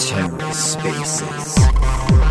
[0.00, 2.29] Two Spaces.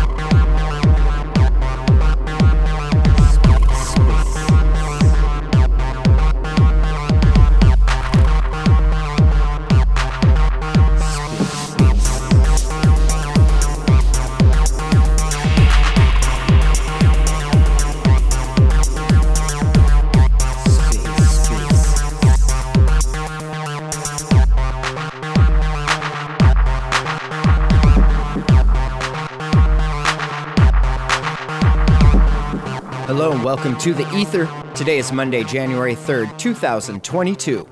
[33.50, 34.48] Welcome to The Ether.
[34.76, 37.66] Today is Monday, January 3rd, 2022.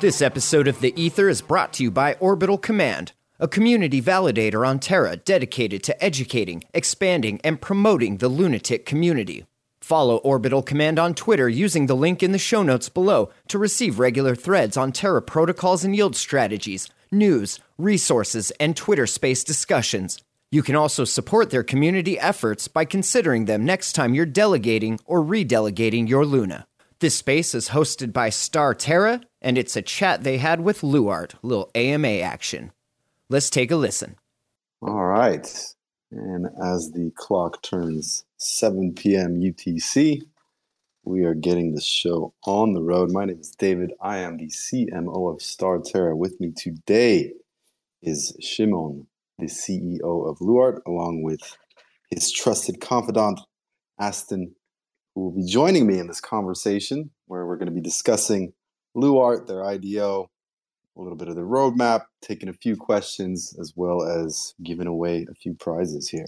[0.00, 4.66] This episode of The Ether is brought to you by Orbital Command, a community validator
[4.66, 9.44] on Terra dedicated to educating, expanding, and promoting the lunatic community.
[9.82, 13.98] Follow Orbital Command on Twitter using the link in the show notes below to receive
[13.98, 20.22] regular threads on Terra protocols and yield strategies, news, resources, and Twitter space discussions.
[20.50, 25.22] You can also support their community efforts by considering them next time you're delegating or
[25.22, 26.66] redelegating your Luna.
[27.00, 31.34] This space is hosted by Star Terra, and it's a chat they had with Luart,
[31.42, 32.72] little AMA action.
[33.28, 34.16] Let's take a listen.
[34.80, 35.46] All right.
[36.10, 39.38] And as the clock turns 7 p.m.
[39.42, 40.22] UTC,
[41.04, 43.10] we are getting the show on the road.
[43.12, 43.92] My name is David.
[44.00, 46.16] I am the CMO of Star Terra.
[46.16, 47.34] With me today
[48.00, 49.07] is Shimon
[49.38, 51.40] the CEO of Luart, along with
[52.10, 53.40] his trusted confidant,
[54.00, 54.54] Aston,
[55.14, 58.52] who will be joining me in this conversation where we're going to be discussing
[58.96, 60.28] Luart, their IDO,
[60.96, 65.26] a little bit of the roadmap, taking a few questions, as well as giving away
[65.30, 66.26] a few prizes here.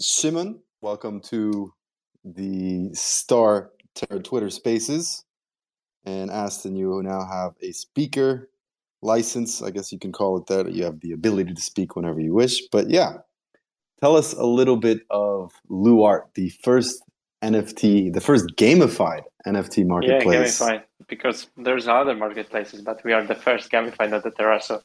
[0.00, 1.72] Shimon, welcome to
[2.24, 3.70] the Star
[4.24, 5.24] Twitter Spaces.
[6.04, 8.48] And Aston, you now have a speaker
[9.02, 10.72] license, I guess you can call it that.
[10.72, 12.60] You have the ability to speak whenever you wish.
[12.70, 13.18] But yeah,
[14.00, 17.02] tell us a little bit of Luart, the first
[17.42, 20.60] NFT, the first gamified NFT marketplace.
[20.60, 24.60] Yeah, gamified because there's other marketplaces, but we are the first gamified at the Terra.
[24.60, 24.82] So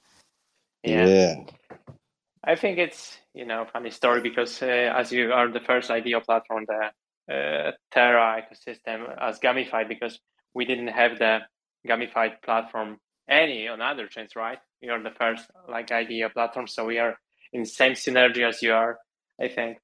[0.84, 1.06] yeah.
[1.06, 1.36] yeah.
[2.44, 6.22] I think it's you know funny story because uh, as you are the first IDO
[6.22, 6.92] platform, the
[7.34, 10.20] uh, Terra ecosystem as gamified because
[10.54, 11.40] we didn't have the
[11.88, 12.98] gamified platform
[13.30, 14.60] any on other chains, right?
[14.82, 17.18] We are the first like idea platform, so we are
[17.54, 19.00] in same synergy as you are,
[19.42, 19.78] I think.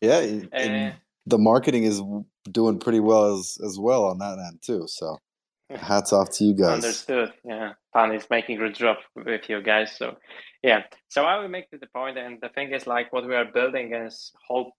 [0.00, 0.92] Yeah, uh,
[1.26, 2.02] the marketing is
[2.50, 4.84] doing pretty well as as well on that end too.
[4.88, 5.18] So
[5.70, 6.84] hats off to you guys.
[6.84, 7.32] Understood.
[7.44, 9.96] Yeah, Pan is making good job with you guys.
[9.96, 10.16] So
[10.62, 13.44] yeah, so I will make the point, and the thing is like what we are
[13.44, 14.72] building is whole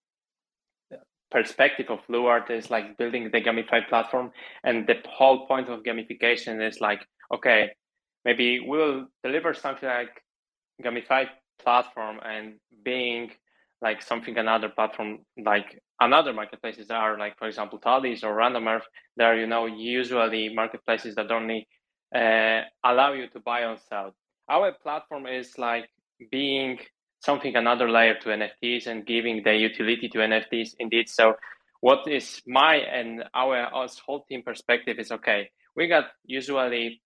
[1.31, 4.31] perspective of Luart is like building the gamified platform,
[4.63, 7.01] and the whole point of gamification is like
[7.33, 7.69] okay,
[8.25, 10.21] maybe we'll deliver something like
[10.83, 11.27] gamified
[11.61, 13.31] platform and being
[13.81, 18.87] like something another platform like another marketplaces are like for example Talis or Random Earth.
[19.17, 21.67] There are you know usually marketplaces that only
[22.15, 24.15] uh, allow you to buy and sell.
[24.49, 25.89] Our platform is like
[26.31, 26.79] being
[27.21, 31.09] something another layer to NFTs and giving the utility to NFTs indeed.
[31.09, 31.35] So
[31.81, 35.49] what is my and our us whole team perspective is okay.
[35.75, 37.01] We got usually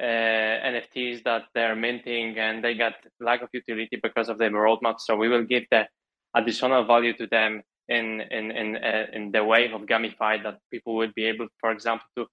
[0.00, 4.96] NFTs that they're minting and they got lack of utility because of their roadmap.
[4.98, 5.86] So we will give the
[6.34, 10.94] additional value to them in in in uh, in the way of gamified that people
[10.96, 12.26] would be able, for example, to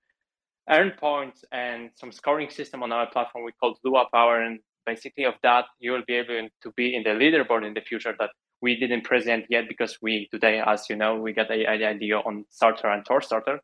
[0.70, 4.42] earn points and some scoring system on our platform we call Lua Power.
[4.42, 7.82] And basically, of that, you will be able to be in the leaderboard in the
[7.82, 8.30] future that
[8.62, 12.46] we didn't present yet because we today, as you know, we got a, IDO on
[12.52, 13.60] StarTerra and TerraStarter.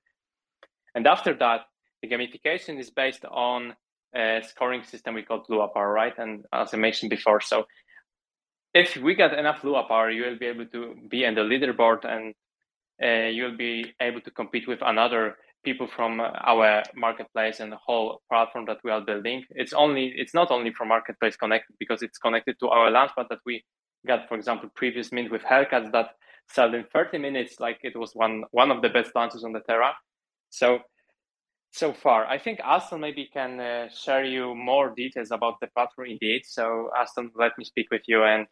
[0.96, 1.62] And after that,
[2.02, 3.76] the gamification is based on
[4.16, 6.18] a scoring system we call Lua Power, right?
[6.18, 7.66] And as I mentioned before, so
[8.74, 12.06] if we get enough Lua Power, you will be able to be in the leaderboard
[12.06, 12.34] and
[13.04, 18.22] uh, you'll be able to compete with another people from our marketplace and the whole
[18.30, 19.44] platform that we are building.
[19.52, 23.40] It's only it's not only from marketplace connected because it's connected to our launchpad that
[23.46, 23.64] we
[24.06, 26.10] got, for example, previous mint with Hellcats that
[26.50, 29.62] sold in 30 minutes, like it was one one of the best launches on the
[29.62, 29.94] Terra.
[30.50, 30.80] So
[31.74, 32.26] so far.
[32.28, 36.44] I think Aston maybe can uh, share you more details about the platform indeed.
[36.46, 38.46] So Aston, let me speak with you and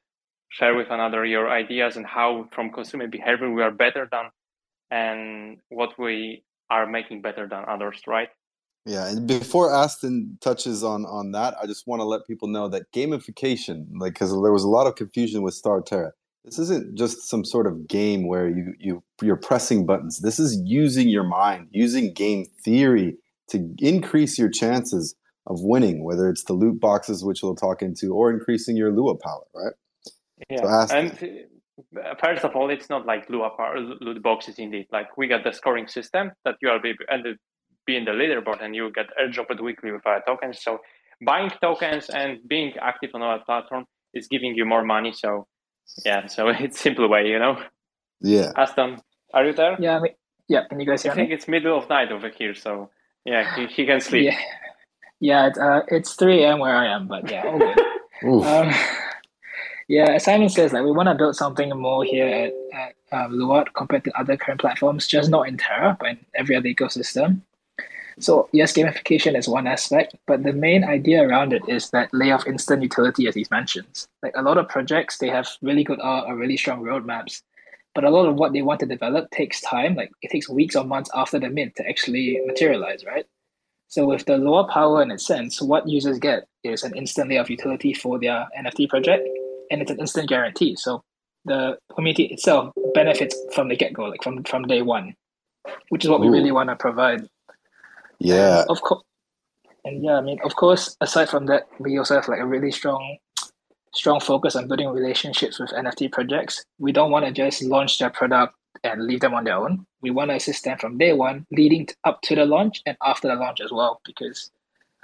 [0.49, 4.25] share with another your ideas and how from consumer behavior we are better than
[4.89, 8.29] and what we are making better than others, right?
[8.85, 12.67] Yeah, and before Aston touches on on that, I just want to let people know
[12.69, 16.13] that gamification, like because there was a lot of confusion with Star Terra.
[16.43, 20.19] This isn't just some sort of game where you you you're pressing buttons.
[20.19, 23.17] This is using your mind, using game theory
[23.49, 25.15] to increase your chances
[25.47, 29.15] of winning, whether it's the loot boxes, which we'll talk into, or increasing your Lua
[29.15, 29.73] power, right?
[30.49, 30.85] Yeah.
[30.85, 31.45] So and
[31.97, 34.87] uh, first of all, it's not like Lua power, loot boxes indeed.
[34.91, 37.37] Like we got the scoring system that you are be, and
[37.85, 40.61] be in the leaderboard and you get airdropped weekly with our tokens.
[40.61, 40.79] So
[41.25, 45.13] buying tokens and being active on our platform is giving you more money.
[45.13, 45.47] So
[46.05, 47.61] yeah, so it's simple way, you know.
[48.21, 48.51] Yeah.
[48.55, 49.01] Aston,
[49.33, 49.77] are you there?
[49.79, 50.13] Yeah, I mean,
[50.47, 50.67] yeah.
[50.67, 51.21] Can you guys hear I me?
[51.23, 52.89] think it's middle of night over here, so
[53.25, 54.25] yeah, he, he can sleep.
[54.25, 54.37] Yeah,
[55.19, 55.47] yeah.
[55.47, 56.59] It's, uh, it's three a.m.
[56.59, 57.79] where I am, but yeah, all good.
[58.45, 58.73] um,
[59.87, 62.95] yeah, as Simon says, like we want to build something more here at, at
[63.25, 66.69] um, Luart compared to other current platforms, just not in Terra, but in every other
[66.69, 67.41] ecosystem.
[68.19, 72.35] So yes, gamification is one aspect, but the main idea around it is that layer
[72.35, 74.07] of instant utility, as he mentions.
[74.21, 77.41] Like a lot of projects, they have really good art or really strong roadmaps,
[77.95, 79.95] but a lot of what they want to develop takes time.
[79.95, 83.25] Like it takes weeks or months after the mint to actually materialize, right?
[83.87, 87.41] So with the Lua power in its sense, what users get is an instant layer
[87.41, 89.27] of utility for their NFT project,
[89.69, 90.75] and it's an instant guarantee.
[90.77, 91.03] So
[91.43, 95.15] the community itself benefits from the get go, like from from day one,
[95.89, 96.25] which is what Ooh.
[96.25, 97.27] we really want to provide
[98.21, 98.61] yeah.
[98.61, 99.03] And of course.
[99.83, 102.71] And yeah, I mean, of course, aside from that, we also have like a really
[102.71, 103.17] strong,
[103.95, 106.63] strong focus on building relationships with NFT projects.
[106.77, 108.53] We don't want to just launch their product
[108.83, 109.85] and leave them on their own.
[110.01, 113.27] We want to assist them from day one, leading up to the launch and after
[113.27, 114.51] the launch as well, because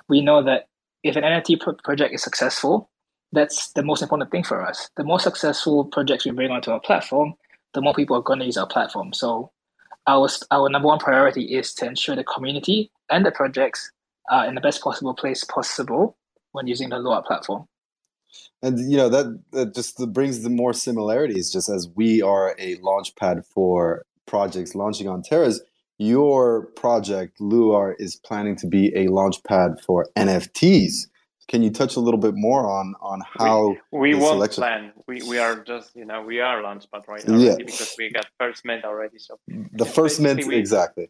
[0.09, 0.67] we know that
[1.03, 2.89] if an NFT pro- project is successful,
[3.31, 4.89] that's the most important thing for us.
[4.95, 7.33] The more successful projects we bring onto our platform,
[7.73, 9.13] the more people are going to use our platform.
[9.13, 9.51] So
[10.07, 13.91] our, our number one priority is to ensure the community and the projects
[14.29, 16.17] are in the best possible place possible
[16.53, 17.65] when using the Lua platform.
[18.61, 21.51] And you know that that just brings the more similarities.
[21.51, 25.61] Just as we are a launch pad for projects launching on Terras,
[25.99, 31.07] your project Luart is planning to be a launch pad for NFTs.
[31.47, 34.61] Can you touch a little bit more on on how we, we won't selection...
[34.61, 34.93] plan?
[35.07, 37.55] We we are just you know we are Launchpad right now yeah.
[37.57, 39.17] because we got first mint already.
[39.17, 39.39] So
[39.71, 41.09] the first mint we, exactly.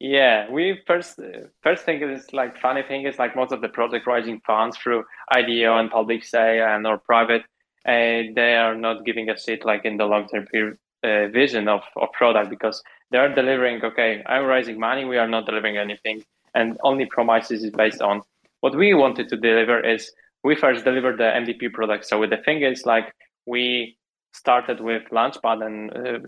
[0.00, 1.18] Yeah, we first
[1.62, 5.04] first thing is like funny thing is like most of the project raising funds through
[5.30, 7.42] IDO and public say and or private,
[7.86, 10.46] uh, they are not giving a seat like in the long term
[11.04, 13.82] uh, vision of, of product because they are delivering.
[13.84, 15.04] Okay, I'm raising money.
[15.04, 16.24] We are not delivering anything,
[16.54, 18.22] and only promises is based on
[18.64, 20.10] what we wanted to deliver is
[20.42, 22.06] we first delivered the MVP product.
[22.06, 23.14] So with the thing is like
[23.44, 23.98] we
[24.32, 26.18] started with Launchpad and uh,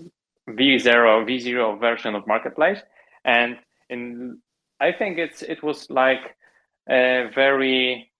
[0.50, 2.80] V0 V0 version of Marketplace,
[3.24, 3.56] and
[3.88, 4.38] in
[4.80, 6.36] I think it's it was like
[6.90, 8.12] a very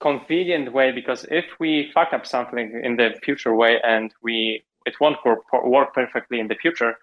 [0.00, 4.94] convenient way because if we fuck up something in the future way and we it
[5.02, 6.94] won't work perfectly in the future,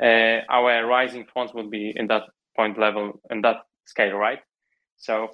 [0.00, 2.22] uh, our rising funds would be in that
[2.56, 4.38] point level in that scale, right?
[4.96, 5.30] So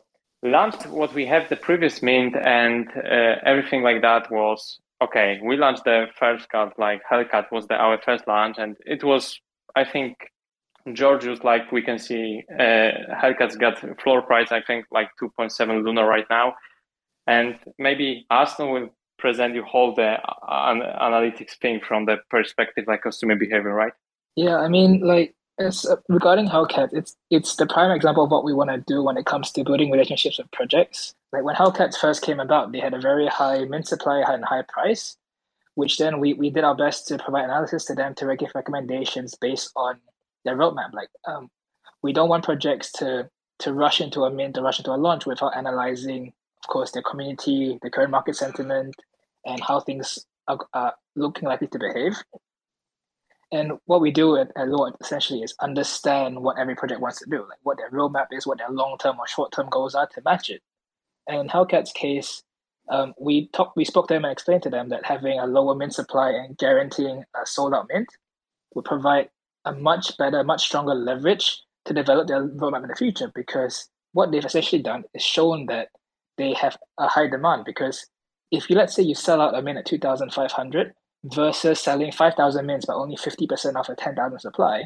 [0.51, 5.41] launched what we have the previous mint and uh, everything like that was okay.
[5.43, 9.39] We launched the first cut, like Hellcat was the our first launch, and it was
[9.75, 10.17] I think
[10.93, 12.91] Georgios, like we can see, uh,
[13.23, 16.55] Hellcat's got floor price I think like 2.7 Luna right now,
[17.27, 18.89] and maybe Aston will
[19.19, 20.19] present you whole the
[20.49, 23.93] uh, analytics thing from the perspective like consumer behavior, right?
[24.37, 28.45] Yeah, I mean like it's uh, regarding Hellcat, it's it's the prime example of what
[28.45, 31.15] we want to do when it comes to building relationships with projects.
[31.33, 34.63] Like when Hellcat first came about, they had a very high mint supply and high
[34.63, 35.17] price,
[35.75, 39.35] which then we, we did our best to provide analysis to them to give recommendations
[39.41, 39.99] based on
[40.45, 40.93] their roadmap.
[40.93, 41.51] Like um,
[42.03, 43.31] we don't want projects to
[43.61, 46.33] to rush into a mint or rush into a launch without analyzing,
[46.63, 48.95] of course, their community, the current market sentiment,
[49.47, 52.17] and how things are, are looking likely to behave.
[53.53, 57.31] And what we do at, at Luart essentially is understand what every project wants to
[57.31, 60.09] do, like what their roadmap is, what their long term or short term goals are
[60.09, 60.63] to match it.
[61.29, 62.43] And in Hellcat's case,
[62.91, 65.75] um, we talked, we spoke to them and explained to them that having a lower
[65.75, 68.09] mint supply and guaranteeing a sold out mint
[68.75, 69.29] would provide
[69.65, 73.31] a much better, much stronger leverage to develop their roadmap in the future.
[73.35, 75.89] Because what they've essentially done is shown that
[76.37, 77.65] they have a high demand.
[77.65, 78.07] Because
[78.51, 80.93] if you let's say you sell out a mint at two thousand five hundred,
[81.25, 84.85] versus selling 5,000 mints but only 50% of a 10,000 supply,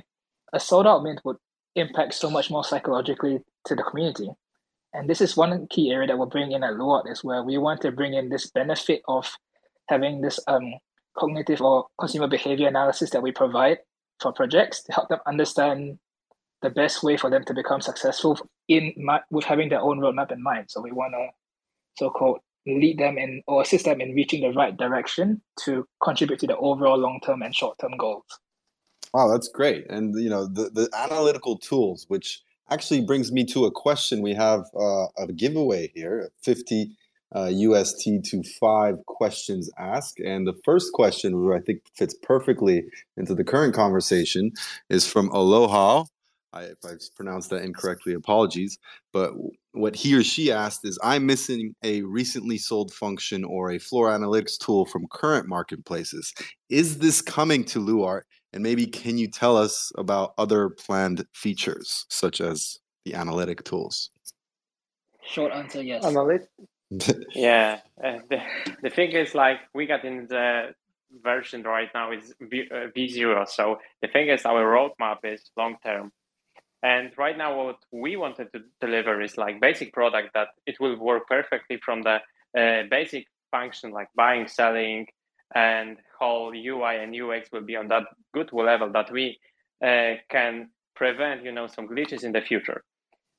[0.52, 1.36] a sold out mint would
[1.74, 4.30] impact so much more psychologically to the community.
[4.94, 7.58] And this is one key area that we'll bring in at Luart is where we
[7.58, 9.30] want to bring in this benefit of
[9.88, 10.74] having this um,
[11.16, 13.78] cognitive or consumer behavior analysis that we provide
[14.20, 15.98] for projects to help them understand
[16.62, 18.92] the best way for them to become successful in
[19.30, 20.66] with having their own roadmap in mind.
[20.68, 21.28] So we want to
[21.98, 26.46] so-called lead them in or assist them in reaching the right direction to contribute to
[26.46, 28.24] the overall long-term and short-term goals.
[29.14, 29.86] Wow, that's great.
[29.90, 34.22] And you know, the, the analytical tools which actually brings me to a question.
[34.22, 36.90] We have uh, a giveaway here 50
[37.34, 40.20] uh, UST to five questions asked.
[40.20, 42.84] And the first question, which I think fits perfectly
[43.16, 44.52] into the current conversation,
[44.88, 46.04] is from Aloha.
[46.52, 48.78] I, if I've pronounced that incorrectly, apologies.
[49.12, 49.32] But
[49.72, 54.10] what he or she asked is I'm missing a recently sold function or a floor
[54.10, 56.32] analytics tool from current marketplaces.
[56.68, 58.22] Is this coming to Luart?
[58.52, 64.10] And maybe can you tell us about other planned features, such as the analytic tools?
[65.22, 66.04] Short answer yes.
[66.04, 66.48] Analytic?
[67.34, 67.80] yeah.
[68.02, 68.38] Uh, the,
[68.82, 70.74] the thing is, like, we got in the
[71.22, 73.48] version right now is V, uh, V0.
[73.48, 76.12] So the thing is, our roadmap is long term.
[76.82, 80.96] And right now, what we wanted to deliver is like basic product that it will
[80.98, 82.18] work perfectly from the
[82.58, 85.06] uh, basic function like buying, selling,
[85.54, 88.04] and whole UI and UX will be on that
[88.34, 89.38] good level that we
[89.84, 92.82] uh, can prevent, you know, some glitches in the future.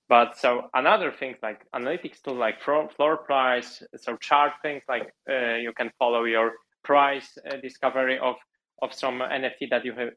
[0.10, 5.56] But so another thing like analytics tool like floor price, so chart things like uh,
[5.56, 6.54] you can follow your
[6.84, 8.36] price uh, discovery of
[8.82, 10.10] of some NFT that you have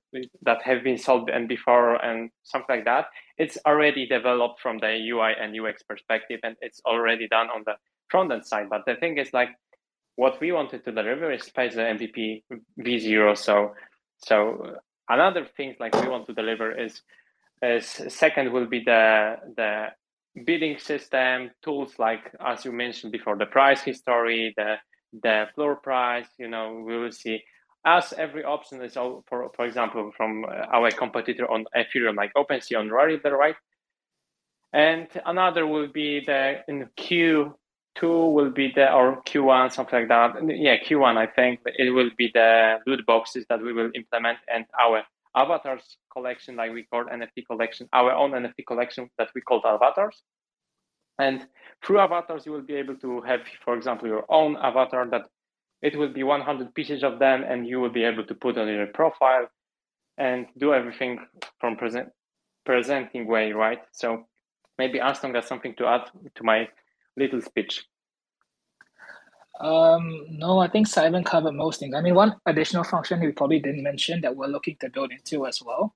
[0.43, 3.07] that have been sold and before and something like that.
[3.39, 7.75] It's already developed from the UI and UX perspective, and it's already done on the
[8.11, 8.67] front end side.
[8.71, 9.51] But the thing is, like,
[10.17, 12.43] what we wanted to deliver is space the MVP
[12.81, 13.37] v0.
[13.37, 13.75] So,
[14.19, 14.77] so
[15.09, 17.03] another thing like we want to deliver is,
[17.63, 19.87] is second will be the the
[20.47, 24.77] bidding system tools like as you mentioned before the price history the
[25.23, 27.43] the floor price you know we will see
[27.85, 32.33] as every option is all for for example from uh, our competitor on ethereum like
[32.35, 33.57] OpenSea on rarible right.
[34.73, 40.35] And another will be the in q2 will be the or q1 something like that.
[40.49, 44.65] Yeah q1 i think it will be the loot boxes that we will implement and
[44.81, 45.03] our
[45.35, 50.23] avatars collection like we call nft collection our own nft collection that we call avatars.
[51.19, 51.47] And
[51.85, 55.27] through avatars you will be able to have for example your own avatar that
[55.83, 58.69] it will be 100 pieces of them and you will be able to put on
[58.69, 59.49] your profile
[60.19, 61.19] and do everything
[61.59, 62.09] from present
[62.65, 64.25] presenting way right so
[64.79, 66.03] maybe Aston got something to add
[66.35, 66.69] to my
[67.17, 67.85] little speech
[69.61, 71.95] um, no, I think Simon covered most things.
[71.95, 75.47] I mean, one additional function we probably didn't mention that we're looking to build into
[75.47, 75.95] as well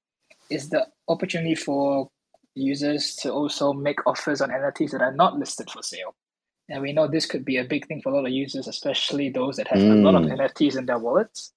[0.51, 2.09] is the opportunity for
[2.55, 6.15] users to also make offers on NFTs that are not listed for sale.
[6.69, 9.31] And we know this could be a big thing for a lot of users, especially
[9.31, 9.93] those that have mm.
[9.93, 10.37] a lot of mm.
[10.37, 11.53] NFTs in their wallets.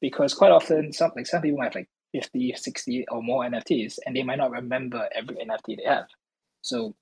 [0.00, 3.98] Because quite often, some like some people might have like 50, 60 or more NFTs,
[4.04, 6.06] and they might not remember every NFT they have.
[6.62, 6.94] So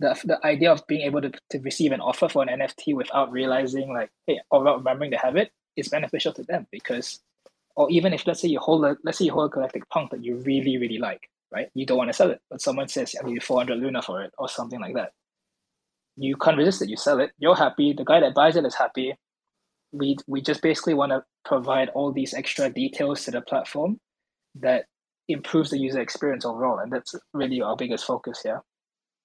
[0.00, 3.30] the, the idea of being able to, to receive an offer for an NFT without
[3.32, 7.20] realizing like, hey, or without remembering to have it is beneficial to them because
[7.76, 10.10] or even if let's say you hold a let's say you hold a galactic punk
[10.10, 11.68] that you really, really like, right?
[11.74, 14.22] You don't want to sell it, but someone says I give you 400 Luna for
[14.22, 15.12] it or something like that
[16.18, 16.88] you can't resist it.
[16.88, 17.30] You sell it.
[17.38, 17.94] You're happy.
[17.96, 19.14] The guy that buys it is happy.
[19.92, 23.98] We we just basically want to provide all these extra details to the platform
[24.56, 24.86] that
[25.28, 28.62] improves the user experience overall, and that's really our biggest focus here.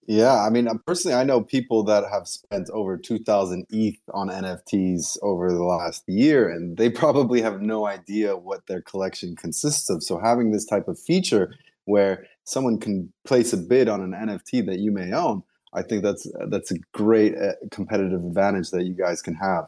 [0.06, 5.18] Yeah, I mean, personally, I know people that have spent over 2,000 ETH on NFTs
[5.22, 10.04] over the last year, and they probably have no idea what their collection consists of.
[10.04, 11.54] So, having this type of feature
[11.86, 16.04] where someone can place a bid on an NFT that you may own I think
[16.04, 19.66] that's that's a great uh, competitive advantage that you guys can have.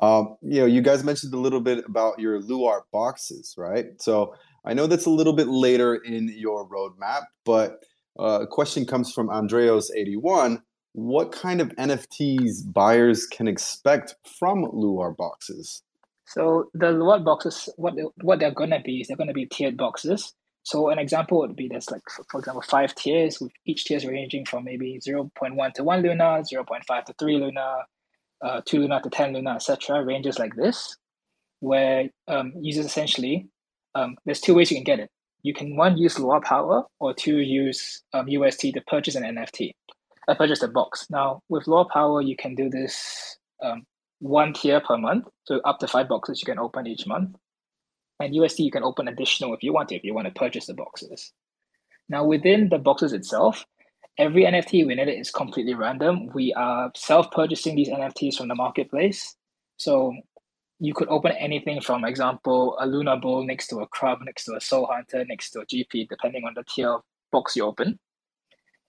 [0.00, 3.86] Um, you know, you guys mentioned a little bit about your Luart boxes, right?
[3.98, 4.34] So
[4.64, 7.84] I know that's a little bit later in your roadmap, but
[8.18, 10.62] uh, a question comes from Andreas81.
[10.92, 15.82] What kind of NFTs buyers can expect from Luart boxes?
[16.26, 20.34] So the Luart boxes, what what they're gonna be is they're gonna be tiered boxes.
[20.68, 24.44] So an example would be there's like, for, example, five tiers with each tiers ranging
[24.44, 27.76] from maybe 0.1 to 1 Luna, 0.5 to 3 Luna,
[28.44, 30.04] uh, 2 Luna to 10 Luna, etc.
[30.04, 30.94] Ranges like this,
[31.60, 33.48] where um, users essentially,
[33.94, 35.08] um, there's two ways you can get it.
[35.42, 39.70] You can one use Luart Power or two use um, UST to purchase an NFT,
[40.28, 41.06] uh, purchase a box.
[41.08, 43.84] Now with Luart Power, you can do this um,
[44.18, 47.36] one tier per month, so up to five boxes you can open each month.
[48.20, 50.66] And UST, you can open additional if you want to, if you want to purchase
[50.66, 51.32] the boxes.
[52.08, 53.64] Now, within the boxes itself,
[54.18, 56.28] every NFT within it is completely random.
[56.34, 59.36] We are self purchasing these NFTs from the marketplace.
[59.76, 60.14] So
[60.80, 64.56] you could open anything from example a Luna Bull next to a Crab, next to
[64.56, 67.98] a Soul Hunter, next to a GP, depending on the tier of box you open.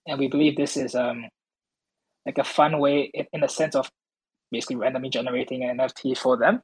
[0.06, 1.26] And we believe this is um
[2.26, 3.90] like a fun way in, in the sense of
[4.50, 6.62] basically randomly generating an NFT for them.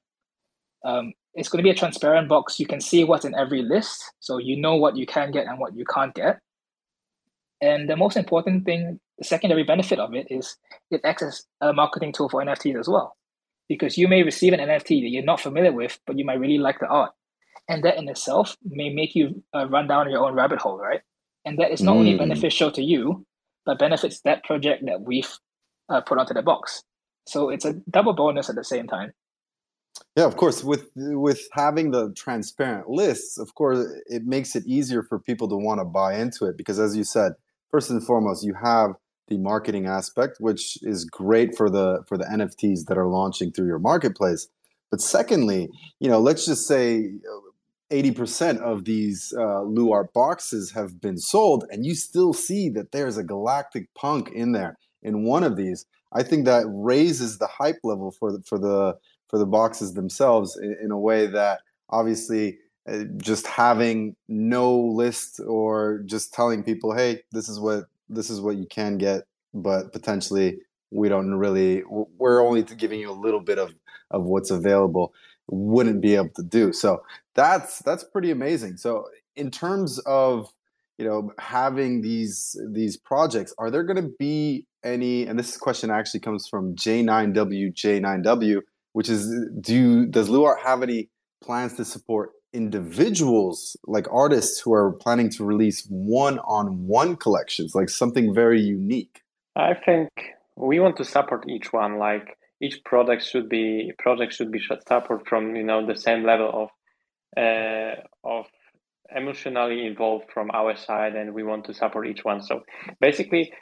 [0.84, 2.58] Um, it's going to be a transparent box.
[2.58, 5.58] You can see what's in every list, so you know what you can get and
[5.58, 6.40] what you can't get.
[7.60, 10.56] And the most important thing, the secondary benefit of it is
[10.90, 13.16] it acts as a marketing tool for NFTs as well.
[13.68, 16.58] Because you may receive an NFT that you're not familiar with, but you might really
[16.58, 17.12] like the art.
[17.68, 21.00] And that in itself may make you uh, run down your own rabbit hole, right?
[21.44, 22.00] And that is not mm.
[22.00, 23.26] only beneficial to you,
[23.64, 25.30] but benefits that project that we've
[25.88, 26.82] uh, put onto the box.
[27.26, 29.12] So it's a double bonus at the same time.
[30.16, 30.64] Yeah, of course.
[30.64, 35.56] With with having the transparent lists, of course, it makes it easier for people to
[35.56, 37.32] want to buy into it because, as you said,
[37.70, 38.92] first and foremost, you have
[39.28, 43.66] the marketing aspect, which is great for the for the NFTs that are launching through
[43.66, 44.48] your marketplace.
[44.90, 45.68] But secondly,
[46.00, 47.10] you know, let's just say
[47.90, 53.16] 80% of these uh, Luart boxes have been sold, and you still see that there's
[53.16, 55.86] a galactic punk in there in one of these.
[56.12, 58.96] I think that raises the hype level for the, for the
[59.28, 65.40] for the boxes themselves in, in a way that obviously uh, just having no list
[65.46, 69.92] or just telling people, hey, this is what this is what you can get, but
[69.92, 70.58] potentially
[70.90, 73.74] we don't really we're only giving you a little bit of
[74.12, 75.12] of what's available
[75.48, 76.72] wouldn't be able to do.
[76.72, 77.02] So
[77.34, 78.76] that's that's pretty amazing.
[78.76, 80.48] So in terms of
[80.98, 85.90] you know having these these projects are there going to be any and this question
[85.90, 88.62] actually comes from j9w j9w
[88.96, 89.22] which is
[89.60, 91.10] do does luart have any
[91.44, 98.32] plans to support individuals like artists who are planning to release one-on-one collections like something
[98.32, 99.20] very unique?
[99.54, 100.08] I think
[100.56, 105.28] we want to support each one like each product should be project should be support
[105.28, 106.68] from you know the same level of
[107.36, 108.46] uh, of
[109.14, 112.40] emotionally involved from our side and we want to support each one.
[112.42, 112.62] So
[112.98, 113.52] basically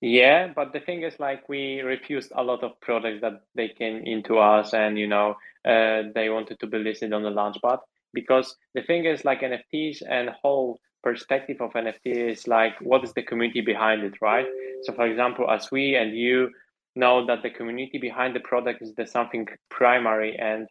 [0.00, 4.02] yeah but the thing is like we refused a lot of products that they came
[4.04, 5.34] into us and you know
[5.64, 7.78] uh, they wanted to be listed on the launchpad
[8.12, 13.12] because the thing is like nfts and whole perspective of nft is like what is
[13.14, 14.46] the community behind it right?
[14.82, 16.50] So for example as we and you
[16.96, 20.66] know that the community behind the product is the something primary and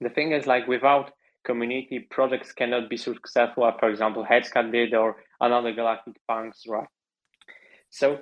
[0.00, 1.12] the thing is like without
[1.44, 6.88] community projects cannot be successful for example headscat did or another galactic punks right
[7.90, 8.18] so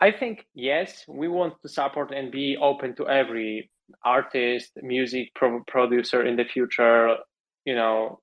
[0.00, 3.70] i think yes we want to support and be open to every
[4.04, 7.16] artist music pro- producer in the future
[7.64, 8.20] you know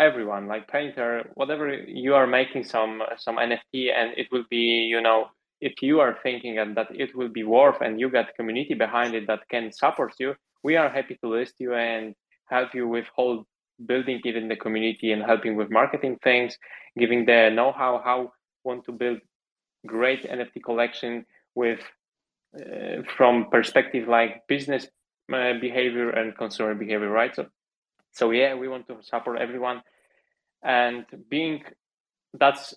[0.00, 5.00] everyone like painter whatever you are making some some nft and it will be you
[5.00, 5.26] know
[5.64, 9.26] if you are thinking that it will be worth and you got community behind it
[9.26, 12.14] that can support you, we are happy to list you and
[12.50, 13.46] help you with whole
[13.86, 16.58] building even the community and helping with marketing things,
[16.98, 18.30] giving the know-how how
[18.62, 19.18] want to build
[19.86, 21.80] great NFT collection with
[22.58, 24.86] uh, from perspective like business
[25.32, 27.34] uh, behavior and consumer behavior, right?
[27.34, 27.46] So,
[28.12, 29.82] so yeah, we want to support everyone,
[30.62, 31.62] and being
[32.38, 32.74] that's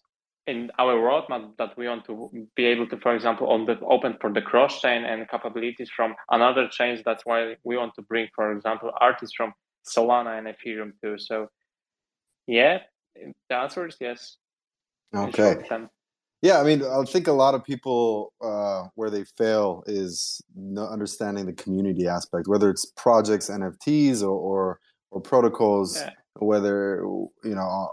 [0.48, 4.18] in our roadmap that we want to be able to, for example, on the open
[4.22, 7.02] for the cross chain and capabilities from another chains.
[7.04, 9.54] That's why we want to bring, for example, artists from
[9.86, 11.18] Solana and Ethereum too.
[11.18, 11.50] So,
[12.48, 12.80] yeah,
[13.50, 14.38] the answer is yes.
[15.14, 15.56] Okay.
[16.42, 20.92] Yeah, I mean, I think a lot of people uh, where they fail is not
[20.92, 24.80] understanding the community aspect, whether it's projects, NFTs, or or,
[25.12, 25.98] or protocols.
[25.98, 26.12] Yeah.
[26.40, 27.02] Whether
[27.44, 27.90] you know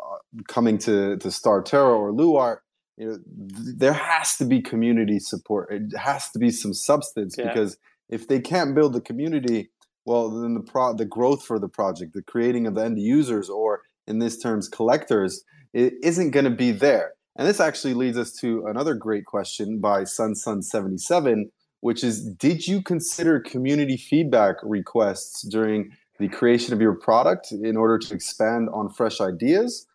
[0.48, 2.58] coming to to StarTerra or Luart,
[2.96, 3.18] you know,
[3.56, 5.72] th- there has to be community support.
[5.72, 7.48] It has to be some substance yeah.
[7.48, 7.78] because
[8.08, 9.70] if they can't build the community,
[10.04, 13.48] well, then the pro the growth for the project, the creating of the end users,
[13.48, 17.12] or in this terms, collectors, it isn't going to be there.
[17.36, 22.04] And this actually leads us to another great question by Sun Sun seventy seven, which
[22.04, 27.98] is: Did you consider community feedback requests during the creation of your product in order
[27.98, 29.86] to expand on fresh ideas?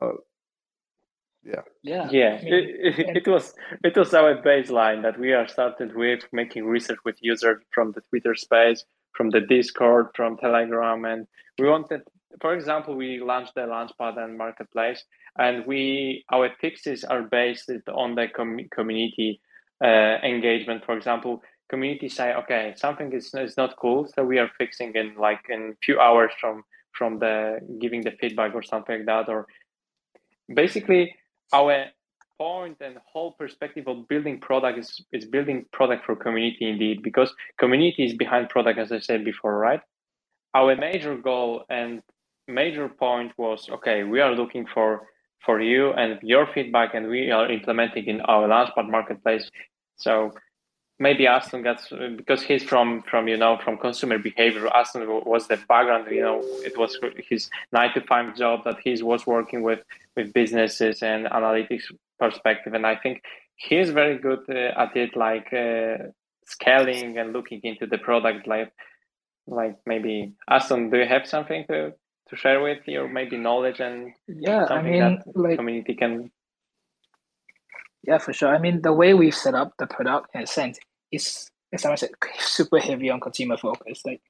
[0.00, 0.12] Uh,
[1.44, 1.62] yeah.
[1.82, 2.08] Yeah.
[2.10, 2.34] Yeah.
[2.42, 6.98] It, it, it, was it was our baseline that we are started with making research
[7.04, 11.26] with users from the Twitter space, from the Discord, from Telegram, and
[11.58, 12.02] we wanted.
[12.42, 15.02] For example, we launched the Launchpad and Marketplace,
[15.38, 19.40] and we our fixes are based on the com- community
[19.82, 20.84] uh, engagement.
[20.84, 25.14] For example, community say, okay, something is, is not cool, so we are fixing in
[25.16, 29.46] like in few hours from from the giving the feedback or something like that, or
[30.52, 31.14] basically
[31.52, 31.86] our
[32.38, 37.34] point and whole perspective of building product is, is building product for community indeed because
[37.58, 39.80] community is behind product as i said before right
[40.54, 42.00] our major goal and
[42.46, 45.02] major point was okay we are looking for
[45.44, 49.50] for you and your feedback and we are implementing in our launchpad marketplace
[49.96, 50.32] so
[50.98, 54.68] maybe Aston gets because he's from from you know from consumer behavior.
[54.74, 56.08] Aston was the background.
[56.10, 56.98] You know, it was
[57.28, 59.80] his nine to five job that he was working with
[60.16, 61.84] with businesses and analytics
[62.18, 63.22] perspective, and I think
[63.56, 66.10] he's very good uh, at it, like uh,
[66.46, 68.46] scaling and looking into the product.
[68.46, 68.72] Like,
[69.46, 71.94] like maybe Aston, do you have something to
[72.30, 76.30] to share with you, maybe knowledge and yeah, I mean, like community can.
[78.02, 78.54] Yeah, for sure.
[78.54, 80.78] I mean, the way we've set up the product in a sense
[81.10, 84.02] is, as I said, super heavy on consumer focus.
[84.04, 84.20] Like,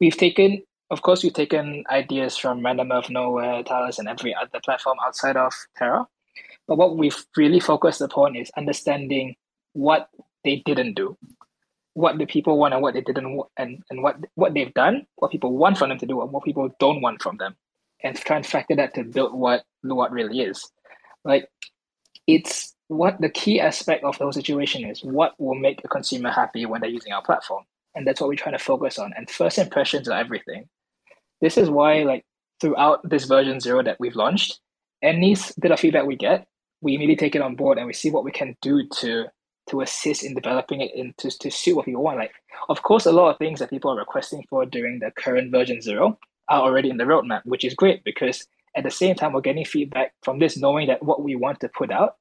[0.00, 4.60] we've taken of course, we've taken ideas from Random Earth, Knowhere, Talis, and every other
[4.64, 6.06] platform outside of Terra.
[6.66, 9.36] But what we've really focused upon is understanding
[9.72, 10.08] what
[10.44, 11.16] they didn't do,
[12.00, 15.06] what the people want and what they didn't want, and, and what, what they've done,
[15.16, 17.56] what people want from them to do, and what people don't want from them,
[18.02, 20.70] and try and factor that to build what Luart really is.
[21.24, 21.48] Like,
[22.26, 26.30] it's what the key aspect of the whole situation is what will make a consumer
[26.30, 27.64] happy when they're using our platform.
[27.94, 29.12] And that's what we're trying to focus on.
[29.16, 30.68] And first impressions are everything
[31.40, 32.24] this is why like
[32.60, 34.60] throughout this version zero that we've launched,
[35.02, 36.46] any bit of feedback we get,
[36.82, 39.26] we immediately take it on board and we see what we can do to
[39.70, 42.18] to assist in developing it into to suit what people want.
[42.18, 42.32] Like,
[42.68, 45.80] of course, a lot of things that people are requesting for during the current version
[45.80, 49.40] zero are already in the roadmap, which is great because at the same time we're
[49.40, 52.16] getting feedback from this, knowing that what we want to put out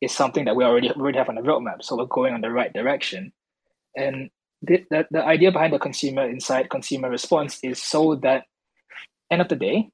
[0.00, 1.82] is something that we already already have on the roadmap.
[1.82, 3.32] So we're going on the right direction.
[3.96, 4.30] And
[4.62, 8.44] the, the, the idea behind the consumer insight, consumer response is so that
[9.30, 9.90] end of the day,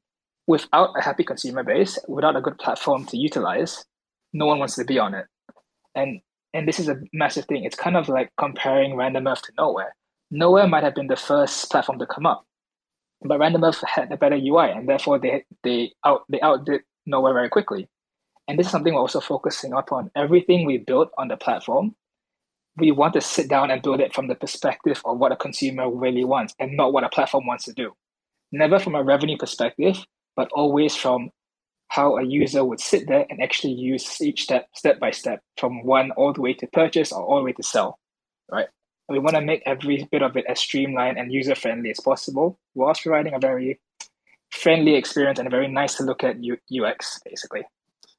[0.47, 3.85] without a happy consumer base, without a good platform to utilize,
[4.33, 5.27] no one wants to be on it.
[5.95, 6.21] And
[6.57, 7.65] and this is a massive thing.
[7.65, 9.91] It's kind of like comparing Random Earth to Knowhere.
[10.35, 12.45] Knowhere might have been the first platform to come up,
[13.23, 17.35] but Random Earth had a better UI, and therefore they they out they outdid Knowhere
[17.35, 17.89] very quickly.
[18.49, 20.11] And this is something we're also focusing upon.
[20.17, 21.97] Everything we built on the platform,
[22.77, 25.91] we want to sit down and build it from the perspective of what a consumer
[25.91, 27.93] really wants, and not what a platform wants to do
[28.53, 29.99] never from a revenue perspective,
[30.37, 31.31] but always from
[31.89, 35.85] how a user would sit there and actually use each step, step by step, from
[35.85, 37.99] one all the way to purchase or all the way to sell,
[38.51, 38.69] right?
[39.09, 42.59] we want to make every bit of it as streamlined and user friendly as possible,
[42.75, 43.81] whilst providing a very
[44.51, 47.63] friendly experience and a very nice to look at UX, basically.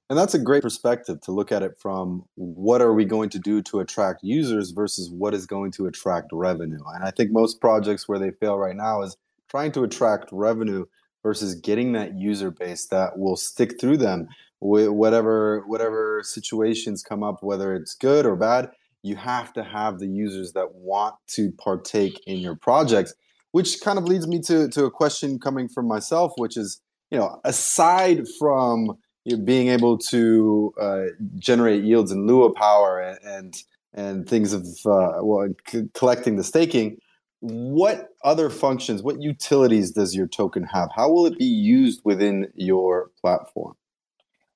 [0.09, 3.39] And that's a great perspective to look at it from what are we going to
[3.39, 6.79] do to attract users versus what is going to attract revenue.
[6.95, 9.17] And I think most projects where they fail right now is
[9.49, 10.85] trying to attract revenue
[11.27, 14.29] versus getting that user base that will stick through them.
[14.59, 18.71] Whatever whatever situations come up whether it's good or bad
[19.03, 23.13] you have to have the users that want to partake in your projects
[23.51, 27.19] which kind of leads me to, to a question coming from myself which is you
[27.19, 28.97] know aside from
[29.43, 31.03] being able to uh,
[31.37, 33.63] generate yields in Lua power and and,
[33.93, 36.97] and things of uh, well c- collecting the staking
[37.39, 40.89] what other functions, what utilities does your token have?
[40.95, 43.75] How will it be used within your platform?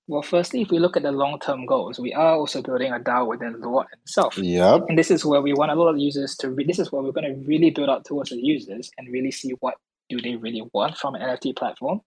[0.07, 3.27] Well, firstly, if we look at the long-term goals, we are also building a DAO
[3.27, 4.37] within the Luart itself.
[4.37, 4.85] Yep.
[4.89, 6.49] And this is where we want a lot of users to.
[6.49, 9.31] Re- this is where we're going to really build out towards the users and really
[9.31, 9.75] see what
[10.09, 12.01] do they really want from an NFT platform.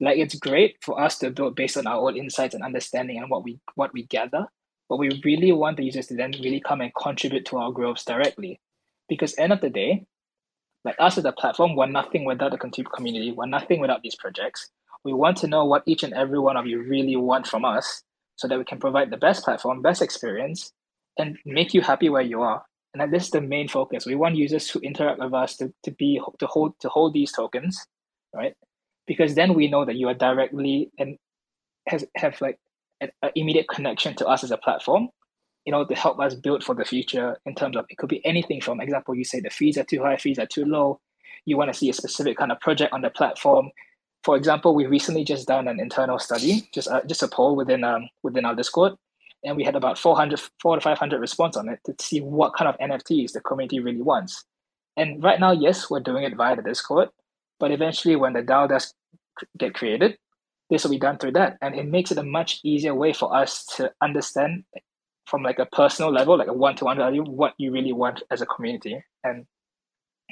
[0.00, 3.30] Like it's great for us to build based on our own insights and understanding and
[3.30, 4.46] what we what we gather,
[4.90, 8.04] but we really want the users to then really come and contribute to our growth
[8.04, 8.60] directly,
[9.08, 10.04] because end of the day,
[10.86, 13.32] like us as a platform, we're nothing without the community.
[13.32, 14.70] We're nothing without these projects.
[15.04, 18.02] We want to know what each and every one of you really want from us
[18.36, 20.72] so that we can provide the best platform, best experience,
[21.18, 22.62] and make you happy where you are.
[22.94, 24.06] And that this is the main focus.
[24.06, 27.32] We want users to interact with us to, to be to hold to hold these
[27.32, 27.84] tokens,
[28.32, 28.54] right?
[29.06, 31.18] Because then we know that you are directly and
[31.88, 32.58] has have like
[33.00, 35.08] an immediate connection to us as a platform
[35.66, 38.24] you know, to help us build for the future in terms of it could be
[38.24, 41.00] anything from example, you say the fees are too high, fees are too low.
[41.44, 43.70] You want to see a specific kind of project on the platform.
[44.22, 47.84] For example, we recently just done an internal study, just uh, just a poll within
[47.84, 48.94] um within our Discord,
[49.44, 52.68] and we had about 400, 4 to 500 response on it to see what kind
[52.68, 54.44] of NFTs the community really wants.
[54.96, 57.10] And right now, yes, we're doing it via the Discord,
[57.60, 58.94] but eventually when the DAO does
[59.58, 60.16] get created,
[60.70, 61.58] this will be done through that.
[61.60, 64.64] And it makes it a much easier way for us to understand
[65.26, 68.46] from like a personal level, like a one-to-one value, what you really want as a
[68.46, 69.02] community.
[69.24, 69.46] And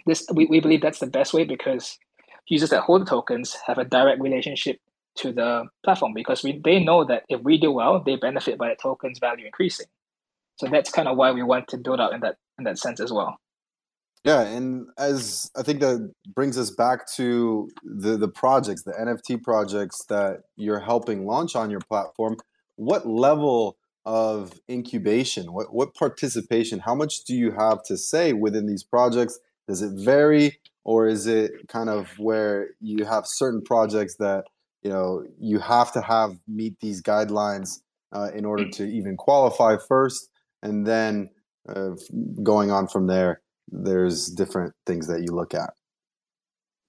[0.07, 1.99] this we, we believe that's the best way because
[2.47, 4.79] users that hold the tokens have a direct relationship
[5.17, 8.69] to the platform because we they know that if we do well, they benefit by
[8.69, 9.87] the tokens value increasing.
[10.57, 13.01] So that's kind of why we want to build out in that in that sense
[13.01, 13.39] as well.
[14.25, 19.43] Yeah, and as I think that brings us back to the the projects, the NFT
[19.43, 22.37] projects that you're helping launch on your platform.
[22.77, 25.53] What level of incubation?
[25.53, 26.81] What what participation?
[26.81, 29.39] How much do you have to say within these projects?
[29.69, 34.45] Does it vary, or is it kind of where you have certain projects that
[34.83, 37.81] you know you have to have meet these guidelines
[38.13, 40.29] uh, in order to even qualify first,
[40.63, 41.31] and then
[41.69, 41.91] uh,
[42.43, 45.73] going on from there, there's different things that you look at.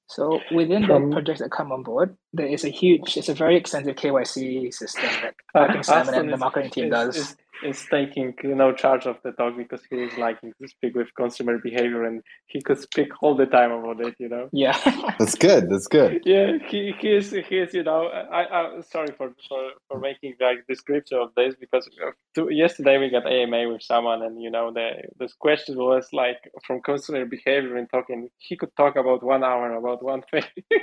[0.08, 3.56] So within the projects that come on board, there is a huge, it's a very
[3.56, 7.18] extensive KYC system that uh, I think Simon and the marketing team is, does.
[7.18, 10.96] Is, is taking you know charge of the talk because he is liking to speak
[10.96, 14.50] with consumer behavior and he could speak all the time about it you know?
[14.52, 14.78] Yeah.
[15.20, 16.22] That's good that's good.
[16.26, 20.36] Yeah he, he is he is you know i i sorry for for, for making
[20.39, 24.52] like description of this because uh, to, yesterday we got ama with someone and you
[24.52, 24.89] know the
[25.20, 29.74] this question was like from consumer behavior and talking he could talk about one hour
[29.74, 30.44] about one thing.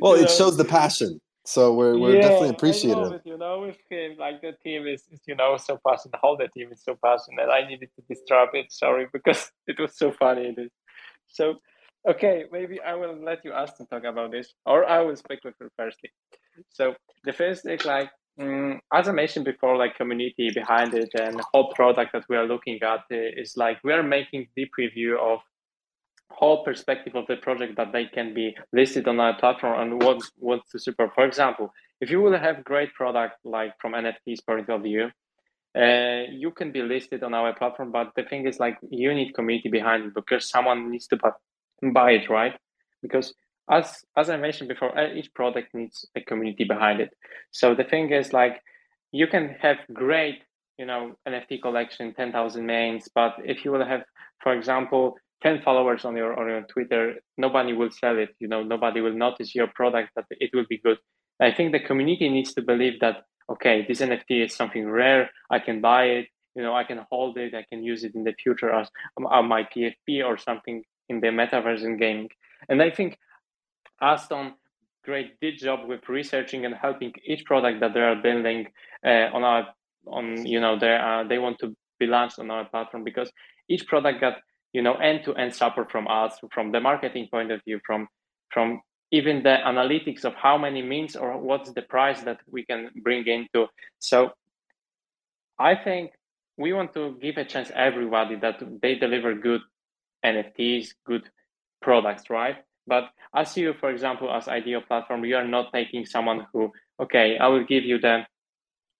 [0.00, 0.26] Well it know?
[0.28, 3.12] shows the passion so we're we're yeah, definitely appreciative.
[3.12, 3.72] It, you know,
[4.18, 6.18] like the team is, is, you know, so passionate.
[6.20, 7.48] Whole the team is so passionate.
[7.48, 8.72] I needed to disrupt it.
[8.72, 10.54] Sorry, because it was so funny.
[11.28, 11.54] So,
[12.08, 15.44] okay, maybe I will let you ask to talk about this, or I will speak
[15.44, 16.10] with you firstly.
[16.70, 21.40] So the first thing, like um, as I mentioned before, like community behind it and
[21.52, 25.40] whole product that we are looking at is like we are making deep review of
[26.30, 30.20] whole perspective of the project that they can be listed on our platform and what
[30.38, 31.10] wants to support.
[31.14, 35.10] For example, if you will have great product like from NFTs point of view,
[35.76, 39.34] uh, you can be listed on our platform, but the thing is like you need
[39.34, 41.18] community behind it because someone needs to
[41.92, 42.54] buy it, right?
[43.02, 43.34] Because
[43.70, 47.10] as as I mentioned before, each product needs a community behind it.
[47.50, 48.62] So the thing is like
[49.12, 50.42] you can have great,
[50.78, 54.02] you know, NFT collection, ten thousand mains, but if you will have,
[54.42, 58.30] for example, 10 followers on your on your Twitter, nobody will sell it.
[58.38, 60.98] You know, nobody will notice your product that it will be good.
[61.40, 65.30] I think the community needs to believe that okay, this NFT is something rare.
[65.50, 66.26] I can buy it.
[66.54, 67.54] You know, I can hold it.
[67.54, 71.28] I can use it in the future as on my PFP or something in the
[71.28, 72.30] metaverse and gaming.
[72.68, 73.18] And I think
[74.00, 74.54] Aston
[75.04, 78.66] great did job with researching and helping each product that they are building
[79.06, 79.68] uh, on our
[80.06, 83.30] on you know they uh, they want to be launched on our platform because
[83.68, 84.34] each product got
[84.72, 88.08] you know end-to-end support from us from the marketing point of view from
[88.50, 88.80] from
[89.12, 93.26] even the analytics of how many means or what's the price that we can bring
[93.26, 93.66] into.
[93.98, 94.32] So
[95.58, 96.12] i think
[96.58, 99.62] we want to give a chance everybody that they deliver good
[100.24, 101.28] nfts good
[101.80, 102.56] products right?
[102.86, 107.38] But as you for example as IDO platform you are not taking someone who okay
[107.38, 108.24] i will give you the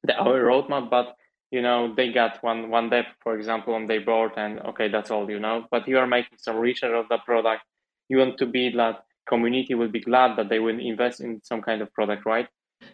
[0.05, 1.17] the our roadmap but
[1.51, 5.11] you know they got one one dev for example on their board and okay that's
[5.11, 5.67] all you know.
[5.71, 7.63] But you are making some research of the product.
[8.09, 11.63] You want to be that community will be glad that they will invest in some
[11.63, 12.49] kind of product right?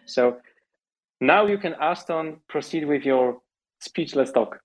[0.05, 0.37] So
[1.21, 3.39] now you can ask aston proceed with your
[3.79, 4.59] speechless talk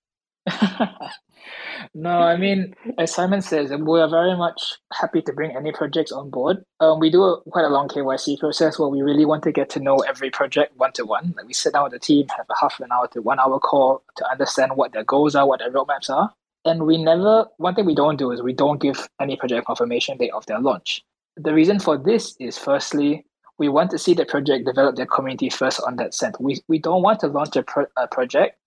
[1.95, 6.13] no, I mean, as Simon says, we are very much happy to bring any projects
[6.13, 6.65] on board.
[6.81, 9.71] Um, we do a, quite a long KYC process where we really want to get
[9.71, 11.35] to know every project one to one.
[11.37, 13.59] Like we sit down with the team, have a half an hour to one hour
[13.59, 16.33] call to understand what their goals are, what their roadmaps are.
[16.65, 20.19] And we never, one thing we don't do is we don't give any project confirmation
[20.19, 21.03] date of their launch.
[21.37, 23.25] The reason for this is firstly,
[23.59, 26.37] we want to see the project develop their community first on that sense.
[26.39, 28.59] We, we don't want to launch a, pro- a project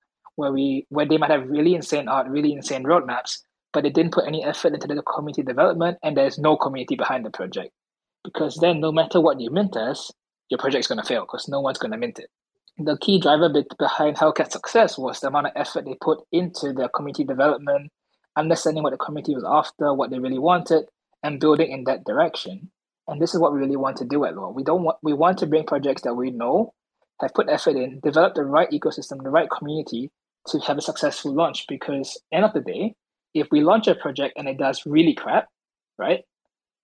[0.42, 3.40] where we where they might have really insane art, really insane roadmaps,
[3.74, 7.26] but they didn't put any effort into the community development and there's no community behind
[7.26, 7.72] the project.
[8.24, 10.12] Because then no matter what you mint as,
[10.50, 12.30] your project's gonna fail because no one's gonna mint it.
[12.78, 16.90] The key driver behind Hellcat's success was the amount of effort they put into their
[16.90, 17.92] community development,
[18.36, 20.86] understanding what the community was after, what they really wanted,
[21.24, 22.72] and building in that direction.
[23.08, 24.56] And this is what we really want to do at Luart.
[24.56, 26.74] We don't want we want to bring projects that we know
[27.22, 30.10] have put effort in, develop the right ecosystem, the right community,
[30.48, 32.96] to have a successful launch because end of the day
[33.34, 35.48] if we launch a project and it does really crap
[35.98, 36.24] right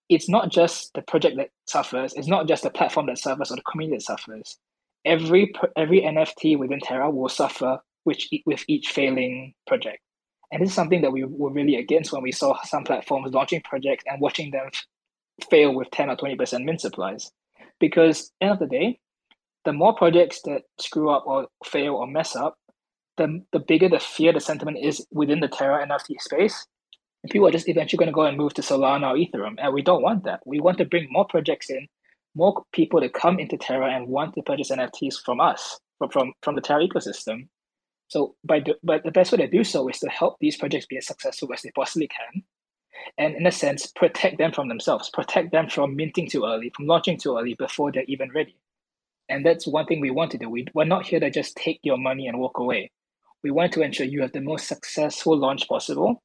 [0.09, 3.55] it's not just the project that suffers it's not just the platform that suffers or
[3.55, 4.57] the community that suffers.
[5.05, 9.99] Every every nft within terra will suffer which with each failing project.
[10.51, 13.61] And this is something that we were really against when we saw some platforms launching
[13.61, 14.69] projects and watching them
[15.49, 17.31] fail with 10 or 20% mint supplies.
[17.79, 18.99] Because end of the day
[19.65, 22.57] the more projects that screw up or fail or mess up
[23.17, 26.65] the, the bigger the fear, the sentiment is within the Terra NFT space.
[27.23, 29.56] And people are just eventually going to go and move to Solana or Ethereum.
[29.58, 30.41] And we don't want that.
[30.45, 31.88] We want to bring more projects in,
[32.36, 35.80] more people to come into Terra and want to purchase NFTs from us,
[36.12, 37.47] from, from, the Terra ecosystem.
[38.08, 40.86] So by the, but the best way to do so is to help these projects
[40.86, 42.43] be as successful as they possibly can.
[43.17, 46.88] And in a sense, protect them from themselves, protect them from minting too early, from
[46.88, 48.56] launching too early before they're even ready.
[49.30, 50.49] And that's one thing we want to do.
[50.49, 52.91] We, we're not here to just take your money and walk away
[53.43, 56.21] we want to ensure you have the most successful launch possible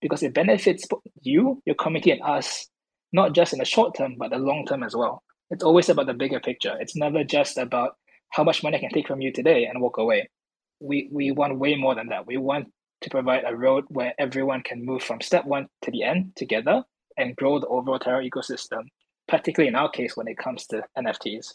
[0.00, 0.86] because it benefits
[1.22, 2.68] you, your community, and us,
[3.12, 5.22] not just in the short term, but the long term as well.
[5.50, 6.76] It's always about the bigger picture.
[6.80, 7.96] It's never just about
[8.30, 10.28] how much money I can take from you today and walk away.
[10.80, 12.26] We we want way more than that.
[12.26, 12.68] We want
[13.02, 16.82] to provide a road where everyone can move from step one to the end together
[17.16, 18.88] and grow the overall Terra ecosystem,
[19.28, 21.54] particularly in our case when it comes to NFTs.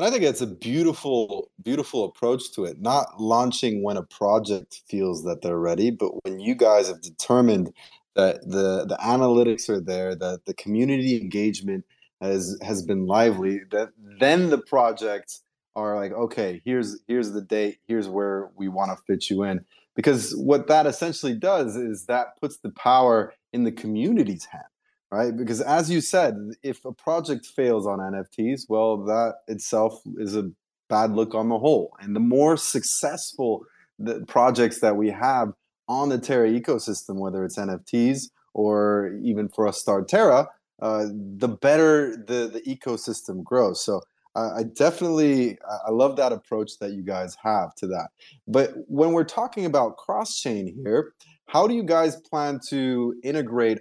[0.00, 2.80] And I think it's a beautiful, beautiful approach to it.
[2.80, 7.70] Not launching when a project feels that they're ready, but when you guys have determined
[8.16, 11.84] that the the analytics are there, that the community engagement
[12.22, 15.42] has has been lively, that then the projects
[15.76, 19.66] are like, okay, here's here's the date, here's where we want to fit you in.
[19.94, 24.64] Because what that essentially does is that puts the power in the community's hand
[25.10, 25.36] right?
[25.36, 30.50] Because as you said, if a project fails on NFTs, well, that itself is a
[30.88, 31.96] bad look on the whole.
[32.00, 33.64] And the more successful
[33.98, 35.52] the projects that we have
[35.88, 40.48] on the Terra ecosystem, whether it's NFTs or even for us Star Terra,
[40.80, 43.84] uh, the better the, the ecosystem grows.
[43.84, 44.00] So
[44.36, 48.08] I definitely I love that approach that you guys have to that.
[48.46, 51.12] But when we're talking about cross chain here,
[51.46, 53.80] how do you guys plan to integrate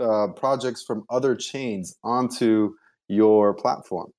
[0.00, 2.74] uh, projects from other chains onto
[3.08, 4.10] your platform?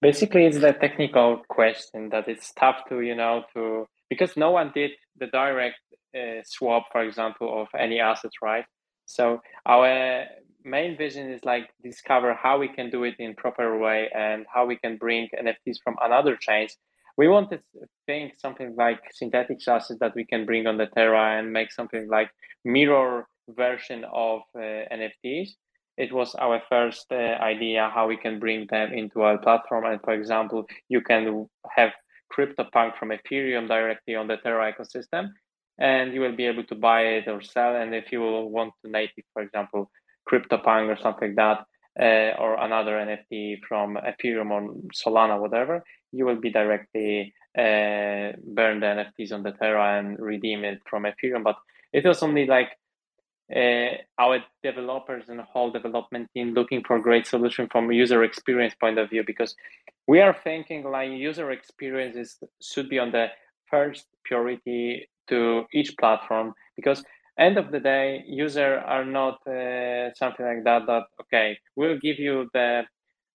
[0.00, 4.70] Basically, it's the technical question that it's tough to, you know, to because no one
[4.74, 5.80] did the direct
[6.14, 8.64] uh, swap, for example, of any assets, right?
[9.06, 10.26] So our
[10.64, 14.66] main vision is like discover how we can do it in proper way and how
[14.66, 16.76] we can bring NFTs from another chains.
[17.16, 21.38] We wanted to think something like synthetic assets that we can bring on the Terra
[21.38, 22.30] and make something like
[22.64, 25.50] mirror version of uh, NFTs.
[25.96, 29.84] It was our first uh, idea how we can bring them into our platform.
[29.84, 31.92] And for example, you can have
[32.32, 35.28] CryptoPunk from Ethereum directly on the Terra ecosystem,
[35.78, 37.76] and you will be able to buy it or sell.
[37.76, 39.90] And if you want to native, for example,
[40.28, 41.64] CryptoPunk or something like that,
[42.00, 48.80] uh, or another NFT from Ethereum or Solana, whatever, you will be directly uh, burn
[48.80, 51.44] the NFTs on the Terra and redeem it from Ethereum.
[51.44, 51.56] But
[51.92, 52.70] it was only like
[53.54, 58.98] uh, our developers and whole development team looking for great solution from user experience point
[58.98, 59.54] of view because
[60.06, 63.26] we are thinking like user experiences should be on the
[63.70, 67.04] first priority to each platform because
[67.38, 72.18] end of the day user are not uh, something like that that okay we'll give
[72.18, 72.82] you the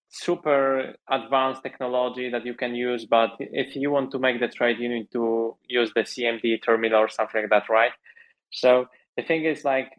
[0.09, 4.79] super advanced technology that you can use but if you want to make the trade
[4.79, 7.91] you need to use the cmd terminal or something like that right?
[8.51, 8.87] So
[9.19, 9.91] the thing is like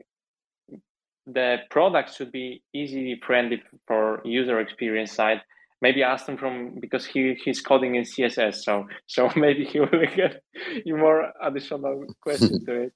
[1.26, 5.40] the product should be easily friendly for user experience side.
[5.82, 10.06] Maybe ask him from because he he's coding in css so so maybe he will
[10.20, 10.42] get
[10.84, 12.92] you more additional questions to it.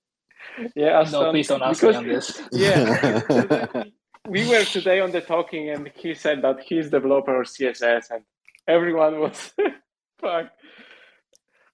[0.76, 2.28] Yeah Aston, no please don't ask because, me on this.
[2.52, 3.84] Yeah
[4.28, 8.22] we were today on the talking and he said that he's developer of css and
[8.68, 9.38] everyone was
[10.20, 10.46] fuck.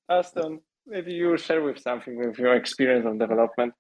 [0.09, 3.73] Aston maybe you share with something with your experience of development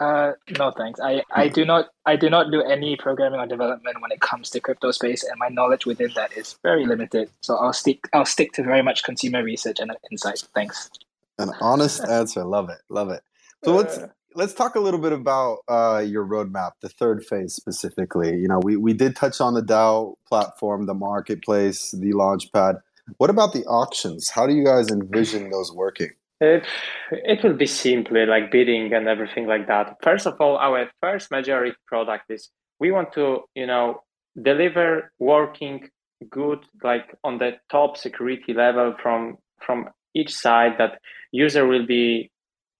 [0.00, 1.00] uh, no thanks.
[1.00, 4.50] I, I do not I do not do any programming or development when it comes
[4.50, 7.30] to crypto space, and my knowledge within that is very limited.
[7.40, 10.44] So I'll stick I'll stick to very much consumer research and insight.
[10.54, 10.90] Thanks.
[11.38, 12.44] An honest answer.
[12.44, 12.78] Love it.
[12.88, 13.22] Love it.
[13.64, 17.54] So let's uh, let's talk a little bit about uh, your roadmap, the third phase
[17.54, 18.36] specifically.
[18.36, 22.80] You know, we we did touch on the DAO platform, the marketplace, the launchpad.
[23.16, 24.30] What about the auctions?
[24.30, 26.10] How do you guys envision those working?
[26.40, 26.64] It,
[27.10, 29.96] it will be simply like bidding and everything like that.
[30.02, 34.02] First of all, our first majority product is we want to, you know,
[34.40, 35.88] deliver working
[36.30, 41.00] good, like on the top security level from from each side that
[41.32, 42.30] user will be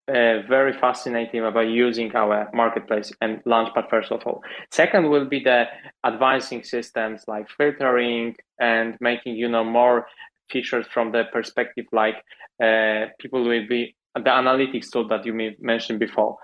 [0.08, 5.40] uh, very fascinating about using our marketplace and launchpad first of all second will be
[5.40, 5.64] the
[6.04, 10.06] advancing systems like filtering and making you know more
[10.50, 12.16] features from the perspective like
[12.62, 16.36] uh, people will be the analytics tool that you mentioned before.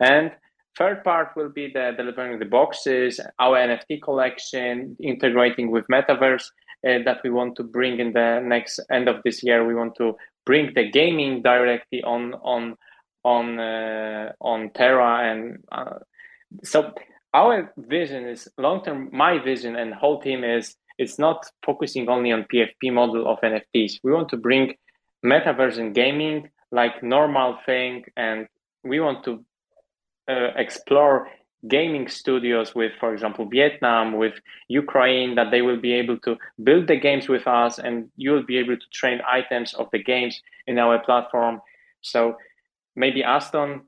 [0.00, 0.32] And
[0.76, 6.44] third part will be the delivering the boxes, our NFT collection, integrating with Metaverse
[6.86, 9.66] uh, that we want to bring in the next end of this year.
[9.66, 12.76] We want to bring the gaming directly on on
[13.24, 15.98] on uh, on Terra, and uh,
[16.62, 16.92] so
[17.34, 19.08] our vision is long term.
[19.12, 24.00] My vision and whole team is it's not focusing only on PFP model of NFTs.
[24.02, 24.74] We want to bring
[25.24, 28.48] metaverse and gaming like normal thing, and
[28.84, 29.44] we want to
[30.28, 31.28] uh, explore
[31.68, 34.34] gaming studios with, for example, Vietnam, with
[34.68, 38.44] Ukraine, that they will be able to build the games with us, and you will
[38.44, 41.60] be able to train items of the games in our platform.
[42.02, 42.36] So
[42.94, 43.82] maybe Aston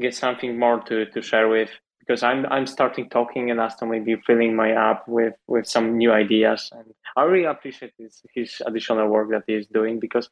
[0.00, 1.70] get something more to, to share with
[2.00, 5.96] because I'm I'm starting talking and Aston will be filling my app with with some
[5.96, 6.70] new ideas.
[6.72, 10.28] And I really appreciate his his additional work that he's doing because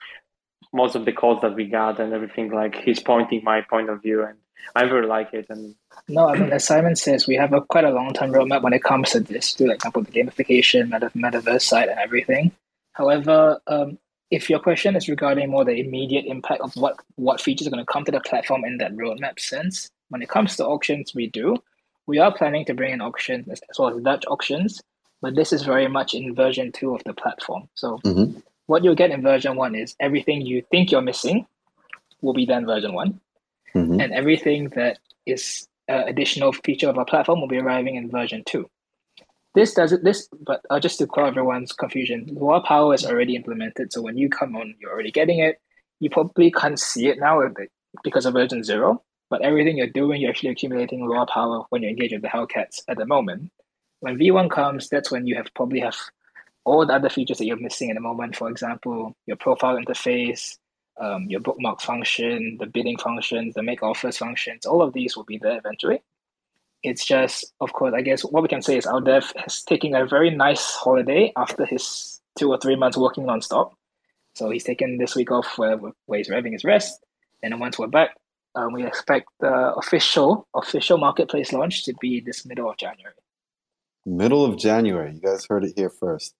[0.73, 4.03] most of the calls that we got and everything like he's pointing my point of
[4.03, 4.39] view and
[4.75, 5.47] I really like it.
[5.51, 5.77] And
[6.09, 8.73] no I mean as Simon says we have a quite a long term roadmap when
[8.73, 12.51] it comes to this to like example the gamification meta- metaverse side and everything.
[12.95, 13.99] However um,
[14.31, 17.85] if your question is regarding more the immediate impact of what what features are going
[17.85, 21.27] to come to the platform in that roadmap sense when it comes to auctions we
[21.27, 21.57] do
[22.07, 24.83] we are planning to bring in auctions as well as Dutch auctions
[25.21, 28.39] but this is very much in version 2 of the platform so mm-hmm
[28.69, 31.47] what you'll get in version one is everything you think you're missing
[32.21, 33.19] will be done version one,
[33.75, 33.99] mm-hmm.
[33.99, 38.43] and everything that is an additional feature of our platform will be arriving in version
[38.45, 38.69] two.
[39.55, 40.05] This does it.
[40.05, 43.91] This, but uh, just to clear everyone's confusion, Luart Power is already implemented.
[43.91, 45.61] So when you come on, you're already getting it.
[45.99, 47.41] You probably can't see it now
[48.05, 49.03] because of version zero.
[49.31, 52.83] But everything you're doing, you're actually accumulating Luart Power when you engage with the Hellcats
[52.89, 53.51] at the moment.
[54.01, 55.97] When V1 comes, that's when you have probably have
[56.65, 58.37] all the other features that you're missing at the moment.
[58.37, 60.57] For example, your profile interface,
[61.01, 65.25] um, your bookmark function, the bidding functions, the make offers functions, all of these will
[65.25, 66.03] be there eventually.
[66.83, 69.95] It's just, of course, I guess what we can say is our dev is taking
[69.95, 73.73] a very nice holiday after his two or three months working nonstop.
[74.35, 77.05] So he's taken this week off where, where he's having his rest.
[77.43, 78.15] And then once we're back,
[78.59, 83.15] um, we expect the official official marketplace launch to be this middle of January.
[84.05, 85.15] Middle of January.
[85.15, 86.35] You guys heard it here first.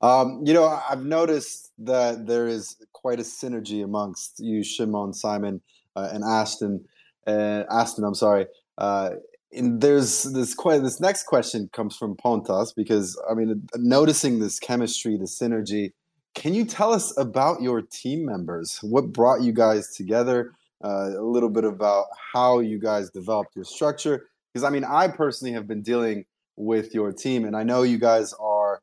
[0.00, 5.60] Um, you know, I've noticed that there is quite a synergy amongst you, Shimon, Simon,
[5.96, 6.84] uh, and Ashton.
[7.26, 8.46] Uh, Aston, I'm sorry.
[8.78, 9.10] Uh,
[9.52, 14.60] and there's this quite this next question comes from Pontas because I mean, noticing this
[14.60, 15.92] chemistry, the synergy.
[16.34, 18.78] Can you tell us about your team members?
[18.82, 20.52] What brought you guys together?
[20.82, 24.26] Uh, a little bit about how you guys developed your structure.
[24.52, 26.24] Because I mean, I personally have been dealing
[26.56, 28.80] with your team, and I know you guys are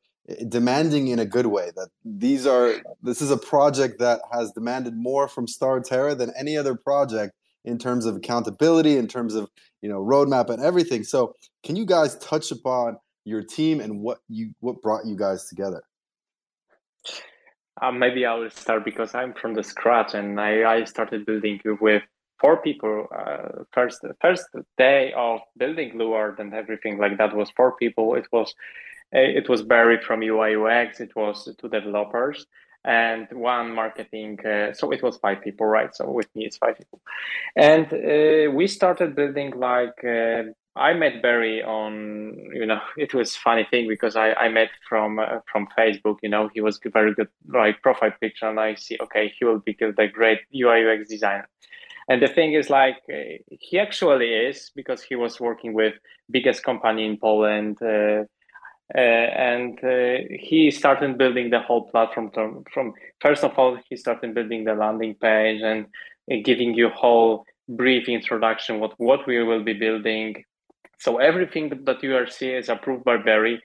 [0.48, 4.96] demanding in a good way that these are this is a project that has demanded
[4.96, 7.34] more from Star Terra than any other project
[7.64, 9.50] in terms of accountability in terms of
[9.82, 14.20] you know roadmap and everything so can you guys touch upon your team and what
[14.28, 15.84] you what brought you guys together
[17.82, 21.60] uh, maybe i will start because i'm from the scratch and i, I started building
[21.82, 22.04] with
[22.40, 24.46] four people uh, first first
[24.78, 28.54] day of building Luart and everything like that was four people it was
[29.12, 31.00] it was Barry from UI UX.
[31.00, 32.46] It was two developers
[32.84, 34.40] and one marketing.
[34.46, 35.96] Uh, so it was five people, right?
[35.96, 37.02] So with me, it's five people.
[37.56, 40.44] And uh, we started building like uh,
[40.78, 45.20] I met Barry on, you know, it was funny thing because I, I met from
[45.20, 46.18] uh, from Facebook.
[46.22, 49.60] You know, he was very good like profile picture, and I see okay, he will
[49.60, 51.48] be the great UI UX designer.
[52.08, 55.96] And the thing is, like, uh, he actually is because he was working with
[56.30, 58.26] biggest company in Poland, uh,
[58.94, 63.96] uh, and uh, he started building the whole platform from, from, first of all he
[63.96, 65.88] started building the landing page and
[66.32, 70.36] uh, giving you whole brief introduction what what we will be building
[71.00, 73.62] so everything that you are seeing is approved by barry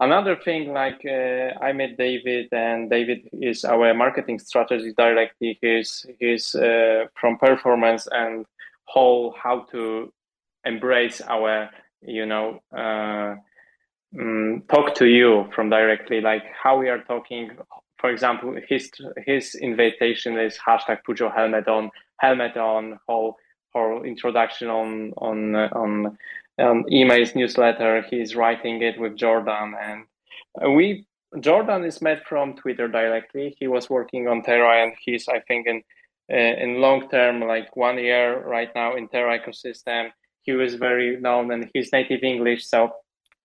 [0.00, 6.06] another thing like uh, i met david and david is our marketing strategy director he's
[6.18, 8.46] he's uh, from performance and
[8.84, 10.12] whole how to
[10.64, 11.68] embrace our
[12.02, 13.34] you know uh,
[14.18, 17.50] um, talk to you from directly, like how we are talking.
[17.98, 18.90] For example, his
[19.26, 23.36] his invitation is hashtag put your helmet on, helmet on, whole
[23.74, 26.18] whole introduction on on on
[26.58, 28.04] um, emails newsletter.
[28.10, 31.06] He's writing it with Jordan, and we
[31.40, 33.56] Jordan is met from Twitter directly.
[33.58, 35.82] He was working on Terra, and he's I think in
[36.32, 40.10] uh, in long term, like one year right now in Terra ecosystem.
[40.42, 42.90] He was very known, and he's native English, so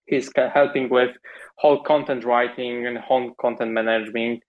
[0.05, 1.11] he's helping with
[1.57, 4.43] whole content writing and whole content management.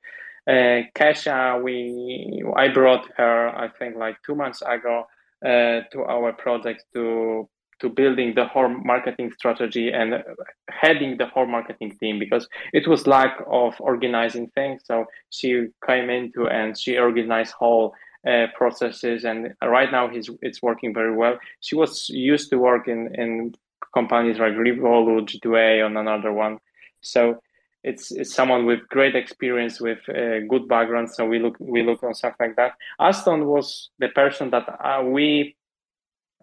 [0.47, 5.07] Uh, Kesha, we I brought her I think like two months ago
[5.45, 7.49] uh, to our project to
[7.81, 10.23] to building the whole marketing strategy and
[10.69, 14.83] heading the whole marketing team because it was lack of organizing things.
[14.85, 17.95] So she came into and she organized whole
[18.27, 21.39] uh, processes and right now he's it's working very well.
[21.61, 23.55] She was used to work in in
[23.93, 26.59] companies like Revolut, G2A, on another one.
[27.01, 27.41] So
[27.85, 31.11] it's, it's someone with great experience, with a good background.
[31.11, 32.73] So we look we look on stuff like that.
[32.99, 35.57] Aston was the person that uh, we,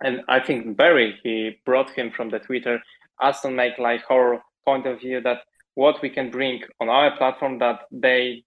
[0.02, 2.82] and I think Barry he brought him from the Twitter.
[3.22, 5.42] Aston make like our point of view that
[5.76, 8.44] what we can bring on our platform that they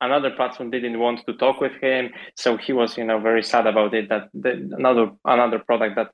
[0.00, 3.66] another platform didn't want to talk with him so he was you know very sad
[3.66, 6.10] about it that the, another another product that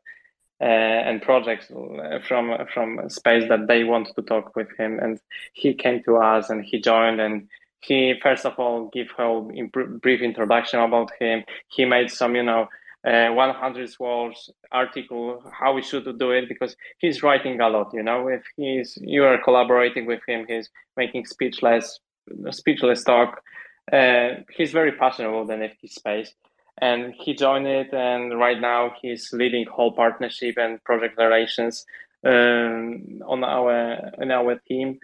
[0.60, 4.98] uh, and projects uh, from from space that they want to talk with him.
[4.98, 5.20] And
[5.52, 7.48] he came to us and he joined and
[7.80, 9.40] he first of all give a
[10.02, 11.44] brief introduction about him.
[11.68, 12.68] He made some, you know,
[13.06, 17.90] uh, 100 words article how we should do it because he's writing a lot.
[17.92, 22.00] You know, if he's you are collaborating with him, he's making speechless
[22.50, 23.40] speechless talk.
[23.92, 26.34] Uh, he's very passionate about the NFT space
[26.80, 31.84] and he joined it and right now he's leading whole partnership and project relations
[32.24, 34.98] um, on our in our team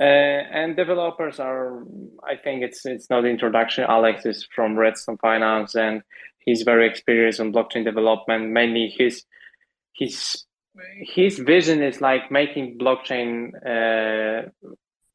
[0.00, 1.82] uh, and developers are
[2.24, 6.02] i think it's it's not introduction alex is from redstone finance and
[6.44, 9.24] he's very experienced on blockchain development mainly his
[9.94, 10.44] his
[11.02, 14.48] his vision is like making blockchain uh,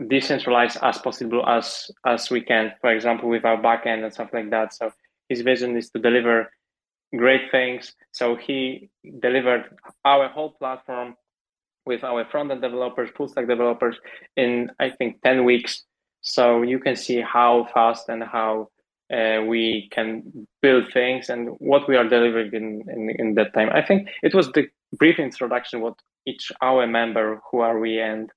[0.09, 4.49] decentralized as possible as as we can for example with our backend and stuff like
[4.49, 4.91] that so
[5.29, 6.49] his vision is to deliver
[7.15, 7.93] great things.
[8.11, 9.65] So he delivered
[10.03, 11.15] our whole platform
[11.85, 13.97] with our front-end developers, full stack developers
[14.35, 15.83] in I think 10 weeks.
[16.21, 18.69] So you can see how fast and how
[19.13, 23.69] uh, we can build things and what we are delivering in, in, in that time.
[23.71, 25.95] I think it was the brief introduction what
[26.25, 28.31] each our member, who are we and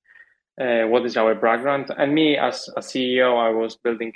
[0.61, 1.91] uh, what is our background.
[1.97, 4.13] And me as a CEO, I was building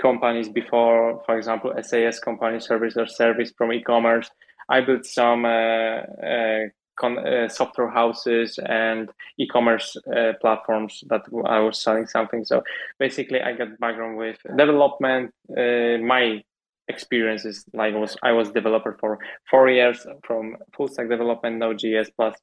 [0.00, 4.30] companies before, for example, SaaS company service or service from e-commerce.
[4.68, 11.60] I built some uh, uh, con- uh, software houses and e-commerce uh, platforms that I
[11.60, 12.44] was selling something.
[12.44, 12.62] So
[12.98, 15.32] basically, I got background with development.
[15.50, 16.42] Uh, my
[16.88, 19.18] experiences like was I was developer for
[19.50, 22.34] four years from full stack development, Node.js plus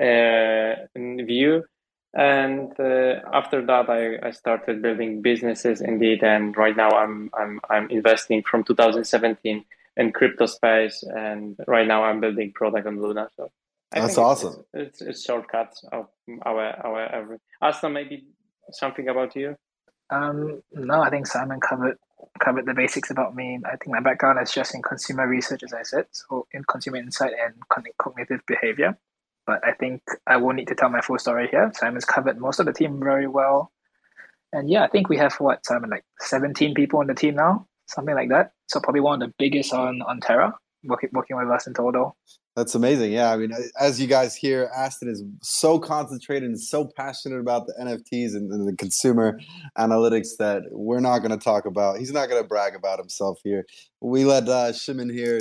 [0.00, 1.62] uh, Vue
[2.14, 7.60] and uh, after that I, I started building businesses indeed and right now i'm i'm
[7.68, 9.64] i'm investing from 2017
[9.96, 13.50] in crypto space and right now i'm building product on luna so
[13.92, 16.06] I that's awesome it's, it's, it's, shortcuts of
[16.44, 18.26] our our every aston maybe
[18.70, 19.56] something about you
[20.10, 21.96] um no i think simon covered
[22.40, 25.72] covered the basics about me i think my background is just in consumer research as
[25.72, 27.54] i said so in consumer insight and
[27.98, 28.98] cognitive behavior
[29.48, 31.72] but I think I won't need to tell my full story here.
[31.74, 33.72] Simon's covered most of the team very well.
[34.52, 37.66] And yeah, I think we have what, Simon, like 17 people on the team now,
[37.86, 38.52] something like that.
[38.66, 40.52] So probably one of the biggest on, on Terra,
[40.84, 42.14] working, working with us in total.
[42.58, 43.12] That's amazing.
[43.12, 43.32] Yeah.
[43.32, 47.74] I mean, as you guys hear, Aston is so concentrated and so passionate about the
[47.80, 49.38] NFTs and, and the consumer
[49.78, 52.00] analytics that we're not going to talk about.
[52.00, 53.64] He's not going to brag about himself here.
[54.00, 55.40] We let uh, Shimon here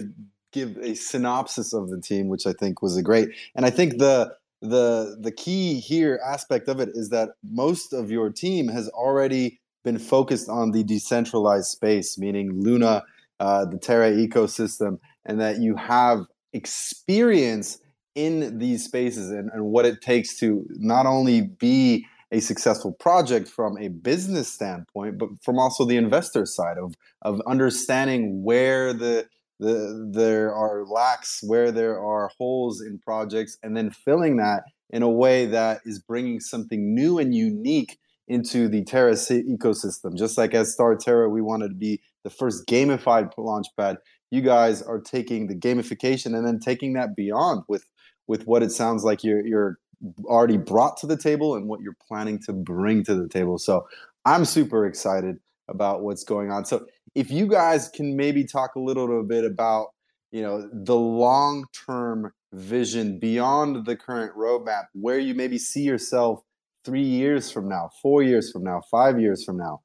[0.51, 3.29] give a synopsis of the team, which I think was a great.
[3.55, 8.11] And I think the the the key here aspect of it is that most of
[8.11, 13.01] your team has already been focused on the decentralized space, meaning Luna,
[13.39, 17.79] uh, the Terra ecosystem, and that you have experience
[18.15, 23.47] in these spaces and, and what it takes to not only be a successful project
[23.47, 29.27] from a business standpoint, but from also the investor side of of understanding where the
[29.59, 35.01] the, there are lacks where there are holes in projects and then filling that in
[35.01, 40.15] a way that is bringing something new and unique into the Terra ecosystem.
[40.15, 43.97] Just like as Star Terra, we wanted to be the first gamified launchpad.
[44.31, 47.85] You guys are taking the gamification and then taking that beyond with
[48.27, 49.79] with what it sounds like you're you're
[50.25, 53.57] already brought to the table and what you're planning to bring to the table.
[53.57, 53.87] So
[54.25, 56.65] I'm super excited about what's going on.
[56.65, 59.87] So if you guys can maybe talk a little bit about
[60.31, 66.41] you know the long term vision beyond the current roadmap where you maybe see yourself
[66.85, 69.81] three years from now four years from now five years from now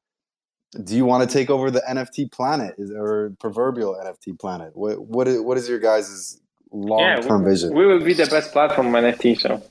[0.83, 5.27] do you want to take over the nft planet or proverbial nft planet what what
[5.27, 6.39] is, what is your guys'
[6.71, 9.61] long term yeah, vision we will be the best platform nft so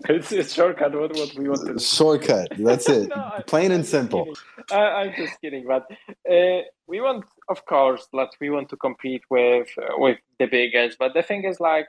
[0.08, 0.92] it's a shortcut.
[0.94, 2.48] What, what we want to Shortcut.
[2.58, 3.08] That's it.
[3.16, 4.34] no, Plain and simple.
[4.70, 5.90] I, am just kidding, but
[6.30, 10.98] uh, we want, of course, that we want to compete with uh, with the biggest.
[10.98, 11.86] But the thing is, like,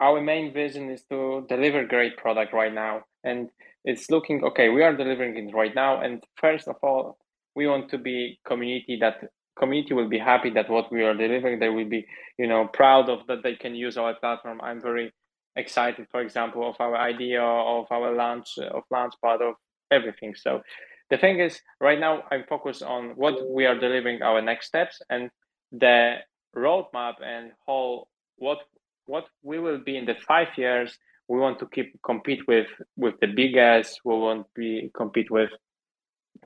[0.00, 3.50] our main vision is to deliver great product right now, and
[3.84, 4.68] it's looking okay.
[4.68, 7.18] We are delivering it right now, and first of all,
[7.56, 9.16] we want to be community that
[9.58, 12.06] community will be happy that what we are delivering they will be
[12.38, 15.12] you know proud of that they can use our platform i'm very
[15.56, 19.54] excited, for example, of our idea of our launch of launch part of
[19.90, 20.34] everything.
[20.36, 20.62] So
[21.10, 25.00] the thing is, right now I'm focused on what we are delivering our next steps
[25.10, 25.30] and
[25.72, 26.16] the
[26.54, 28.58] roadmap and whole what
[29.06, 30.96] what we will be in the five years.
[31.28, 34.00] We want to keep compete with with the biggest.
[34.04, 35.50] We want to be compete with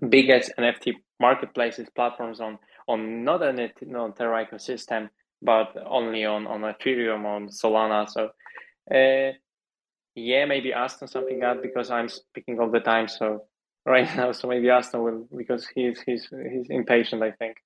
[0.09, 5.11] biggest NFT marketplaces platforms on on not an non Terra ecosystem,
[5.42, 8.09] but only on on Ethereum on Solana.
[8.09, 8.30] So
[8.94, 9.32] Uh,
[10.16, 13.09] yeah, maybe Aston something that because I'm speaking all the time.
[13.09, 13.44] So
[13.86, 17.22] right now, so maybe Aston will because he's he's he's impatient.
[17.22, 17.57] I think.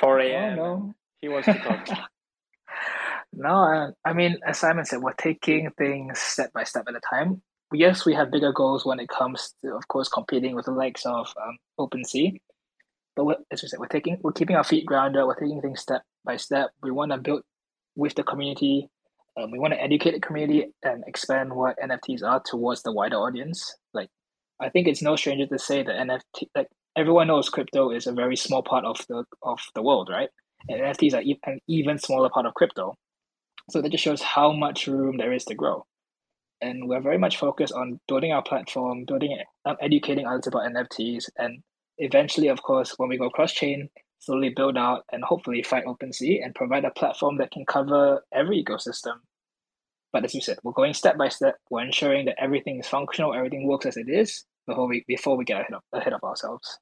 [0.00, 0.58] 4 a.m.
[0.60, 0.94] Oh, no.
[1.20, 1.88] He wants to talk.
[3.32, 7.00] No, I, I mean, as Simon said, we're taking things step by step at a
[7.00, 7.42] time.
[7.74, 11.04] Yes, we have bigger goals when it comes to, of course, competing with the likes
[11.04, 12.40] of um, OpenSea.
[13.16, 15.24] But we're, as we said, we're taking, we're keeping our feet grounded.
[15.24, 16.70] We're taking things step by step.
[16.82, 17.42] We want to build
[17.96, 18.88] with the community.
[19.36, 23.16] Um, we want to educate the community and expand what NFTs are towards the wider
[23.16, 23.74] audience.
[23.92, 24.08] Like,
[24.60, 28.12] I think it's no stranger to say that NFT, like everyone knows, crypto is a
[28.12, 30.28] very small part of the of the world, right?
[30.68, 32.94] And NFTs are an even smaller part of crypto.
[33.70, 35.86] So that just shows how much room there is to grow.
[36.60, 40.70] And we're very much focused on building our platform, building it, um, educating others about
[40.72, 41.62] NFTs, and
[41.98, 43.88] eventually, of course, when we go cross chain,
[44.20, 48.62] slowly build out and hopefully fight OpenSea and provide a platform that can cover every
[48.64, 49.16] ecosystem.
[50.12, 51.56] But as you said, we're going step by step.
[51.70, 55.44] We're ensuring that everything is functional, everything works as it is before we before we
[55.44, 56.78] get ahead of ahead of ourselves.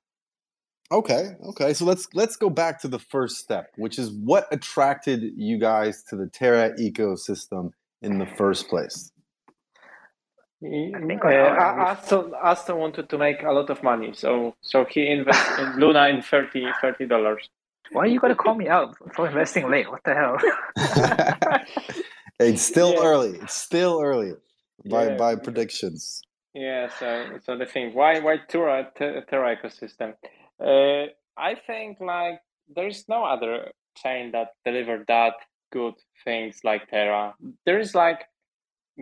[0.91, 1.73] Okay, okay.
[1.73, 6.03] So let's let's go back to the first step, which is what attracted you guys
[6.11, 7.70] to the Terra ecosystem
[8.03, 9.12] in the first place.
[10.65, 15.09] I think uh, Aston, Aston wanted to make a lot of money, so so he
[15.09, 17.49] invested in Luna in 30 dollars.
[17.91, 19.91] Why are you gonna call me out for investing late?
[19.91, 20.39] What the hell?
[22.41, 23.03] it's still yeah.
[23.03, 23.39] early.
[23.43, 24.35] It's still early
[24.89, 25.17] by Yeah.
[25.17, 26.23] by predictions.
[26.55, 30.15] Yeah, so so the thing, why why Terra Terra ecosystem?
[30.61, 31.07] Uh,
[31.37, 32.41] I think like
[32.75, 35.35] there's no other chain that delivered that
[35.73, 35.95] good
[36.25, 37.35] things like Terra.
[37.67, 38.21] There is like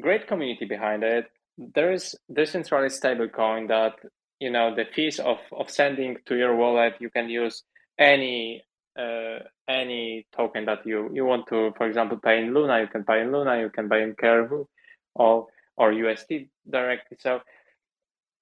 [0.00, 1.26] great community behind it.
[1.58, 3.94] There is decentralized stablecoin that
[4.38, 6.94] you know the fees of of sending to your wallet.
[7.00, 7.62] You can use
[7.98, 8.62] any
[8.98, 11.72] uh, any token that you you want to.
[11.76, 12.80] For example, pay in Luna.
[12.80, 13.60] You can pay in Luna.
[13.60, 14.64] You can pay in Caribou,
[15.14, 15.46] or
[15.76, 17.16] or USD directly.
[17.20, 17.40] So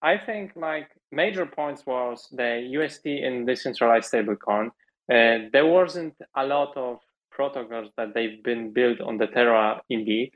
[0.03, 4.69] I think like major points was the UST in decentralized stablecoin.
[5.11, 6.99] Uh, there wasn't a lot of
[7.31, 10.33] protocols that they've been built on the Terra indeed.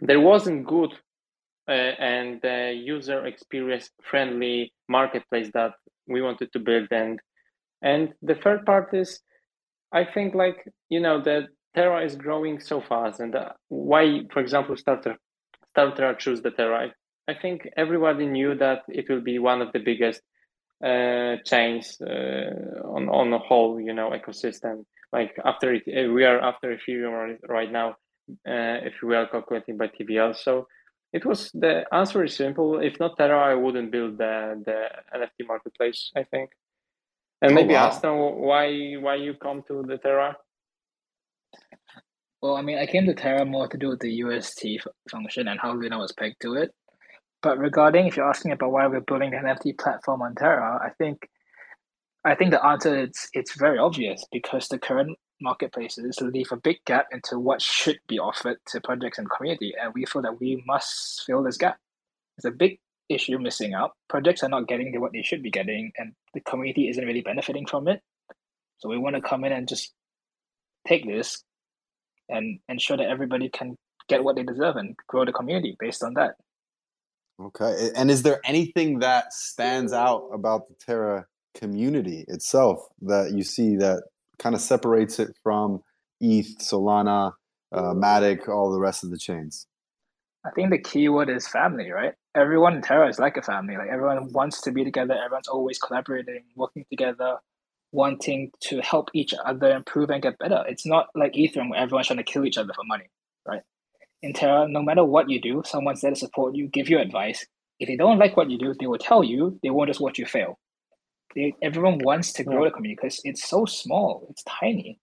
[0.00, 0.92] There wasn't good
[1.72, 5.72] and uh, user experience friendly marketplace that
[6.08, 7.18] we wanted to build and
[7.82, 9.20] and the third part is
[9.92, 14.40] I think like you know that Terra is growing so fast and uh, why for
[14.40, 15.16] example starter
[15.70, 16.90] starter choose the Terra
[17.28, 20.20] I think everybody knew that it will be one of the biggest
[20.84, 24.84] uh, chains uh, on on the whole, you know, ecosystem.
[25.12, 27.90] Like after it, uh, we are after Ethereum right- right now,
[28.46, 30.34] uh, if we are calculating by TVL.
[30.34, 30.66] So
[31.14, 32.80] it was the answer is simple.
[32.80, 34.34] If not Terra, I wouldn't build the
[34.66, 34.78] the
[35.16, 36.10] NFT marketplace.
[36.16, 36.50] I think.
[37.40, 37.90] And Oh, maybe wow.
[37.90, 38.16] them
[38.48, 40.36] why why you come to the Terra?
[42.42, 45.48] Well, I mean, I came to Terra more to do with the UST f- function
[45.48, 46.70] and how Luna was pegged to it.
[47.42, 50.90] But regarding if you're asking about why we're building the NFT platform on Terra, I
[50.98, 51.28] think
[52.24, 56.78] I think the answer is it's very obvious because the current marketplaces leave a big
[56.84, 60.64] gap into what should be offered to projects and community, and we feel that we
[60.66, 61.78] must fill this gap.
[62.36, 63.92] It's a big issue missing out.
[64.08, 67.66] Projects are not getting what they should be getting, and the community isn't really benefiting
[67.66, 68.00] from it.
[68.78, 69.92] So we want to come in and just
[70.88, 71.44] take this
[72.28, 73.76] and ensure that everybody can
[74.08, 76.34] get what they deserve and grow the community based on that.
[77.40, 77.90] Okay.
[77.96, 83.76] And is there anything that stands out about the Terra community itself that you see
[83.76, 84.04] that
[84.38, 85.82] kind of separates it from
[86.20, 87.32] ETH, Solana,
[87.72, 89.66] uh, Matic, all the rest of the chains?
[90.44, 92.12] I think the key word is family, right?
[92.34, 93.76] Everyone in Terra is like a family.
[93.76, 95.14] Like everyone wants to be together.
[95.14, 97.38] Everyone's always collaborating, working together,
[97.92, 100.62] wanting to help each other improve and get better.
[100.68, 103.08] It's not like Ethereum where everyone's trying to kill each other for money,
[103.46, 103.62] right?
[104.22, 107.46] In Terra, no matter what you do, someone's there to support you, give you advice.
[107.80, 109.58] If they don't like what you do, they will tell you.
[109.62, 110.58] They won't just watch you fail.
[111.34, 114.26] They, everyone wants to grow the community because it's so small.
[114.30, 115.00] It's tiny.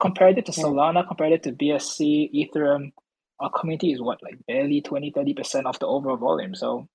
[0.00, 0.64] Compared it to Yeah.
[0.64, 2.92] Solana, compared it to BSC, Ethereum,
[3.40, 6.88] our community is what like barely 20 30 percent of the overall volume so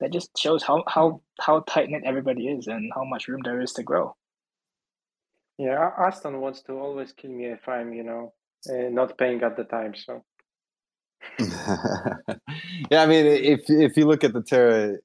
[0.00, 3.60] that just shows how how how tight knit everybody is and how much room there
[3.60, 4.14] is to grow
[5.58, 8.32] Yeah, A- Aston wants to always kill me if I'm, you know,
[8.70, 9.94] uh, not paying at the time.
[9.94, 10.24] So
[11.38, 14.96] yeah, I mean, if if you look at the Terra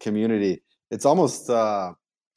[0.00, 1.92] community, it's almost uh,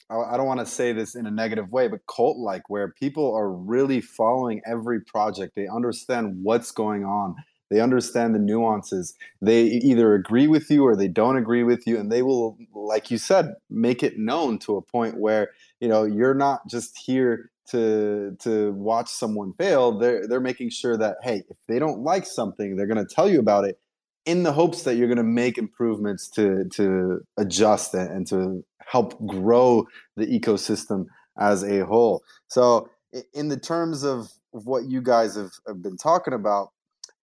[0.09, 3.35] I, don't want to say this in a negative way, but cult like, where people
[3.35, 5.53] are really following every project.
[5.55, 7.35] They understand what's going on.
[7.69, 9.15] They understand the nuances.
[9.41, 13.11] They either agree with you or they don't agree with you, and they will, like
[13.11, 15.49] you said, make it known to a point where
[15.81, 20.97] you know you're not just here to to watch someone fail, they're they're making sure
[20.97, 23.77] that hey, if they don't like something, they're going to tell you about it
[24.25, 28.63] in the hopes that you're going to make improvements to to adjust it and to
[28.87, 29.85] help grow
[30.15, 31.05] the ecosystem
[31.39, 32.23] as a whole.
[32.47, 32.89] So,
[33.33, 36.69] in the terms of what you guys have, have been talking about,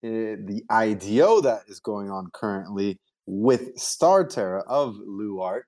[0.05, 5.63] uh, the IDO that is going on currently with Star Terra of Luart,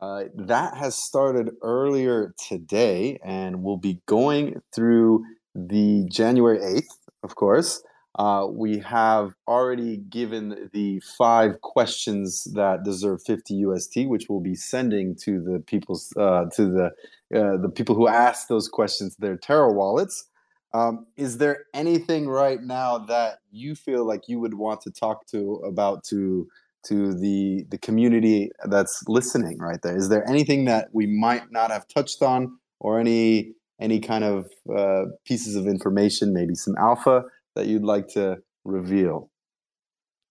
[0.00, 5.24] uh, that has started earlier today and will be going through
[5.54, 7.82] the January 8th, of course.
[8.18, 14.54] Uh, we have already given the five questions that deserve 50 UST, which we'll be
[14.54, 16.86] sending to the people's uh, to the
[17.34, 20.28] uh, the people who asked those questions their Terra wallets.
[20.74, 25.26] Um, is there anything right now that you feel like you would want to talk
[25.28, 26.48] to about to
[26.88, 29.96] to the the community that's listening right there?
[29.96, 34.50] Is there anything that we might not have touched on, or any any kind of
[34.74, 37.24] uh, pieces of information, maybe some alpha
[37.54, 39.30] that you'd like to reveal?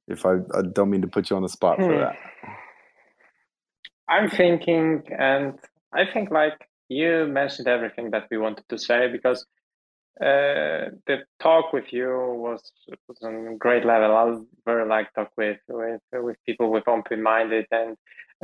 [0.08, 2.00] If I, I don't mean to put you on the spot for hmm.
[2.00, 2.16] that.
[4.10, 5.54] I'm thinking, and
[5.94, 9.46] I think like you mentioned everything that we wanted to say because
[10.20, 12.62] uh, the talk with you was
[13.08, 14.16] was on great level.
[14.16, 17.96] I was very like talk with with with people with open minded and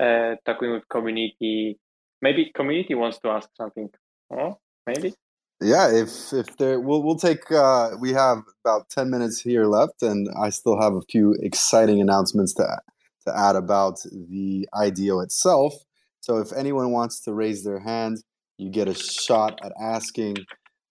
[0.02, 1.78] uh, talking with community.
[2.22, 3.90] Maybe community wants to ask something.
[4.32, 5.14] Oh, maybe.
[5.60, 7.52] Yeah, if if there, we'll we'll take.
[7.52, 12.00] Uh, we have about ten minutes here left, and I still have a few exciting
[12.00, 12.80] announcements to
[13.26, 15.74] to add about the IDO itself.
[16.20, 18.18] So if anyone wants to raise their hand,
[18.58, 20.38] you get a shot at asking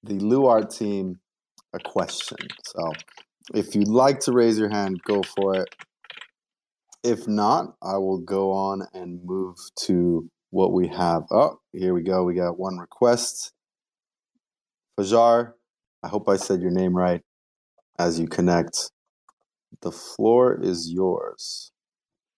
[0.02, 1.20] the Luart team
[1.72, 2.38] a question.
[2.64, 2.92] So
[3.54, 5.68] if you'd like to raise your hand, go for it.
[7.04, 11.22] If not, I will go on and move to what we have.
[11.30, 12.24] Oh, here we go.
[12.24, 13.52] We got one request.
[14.98, 15.52] Fajar,
[16.02, 17.22] I hope I said your name right
[17.98, 18.90] as you connect.
[19.82, 21.70] The floor is yours.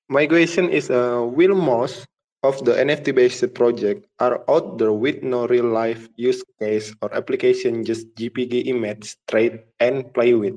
[0.08, 2.06] My question is uh, Will most
[2.42, 8.14] of the NFT-based project are out there with no real-life use case or application, just
[8.14, 10.54] JPG image, trade, and play with?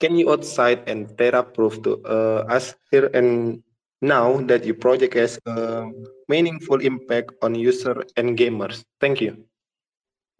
[0.00, 3.62] Can you outside and Terra prove to uh, us here and
[4.00, 5.86] now that your project has a
[6.28, 8.82] meaningful impact on user and gamers?
[9.00, 9.44] Thank you.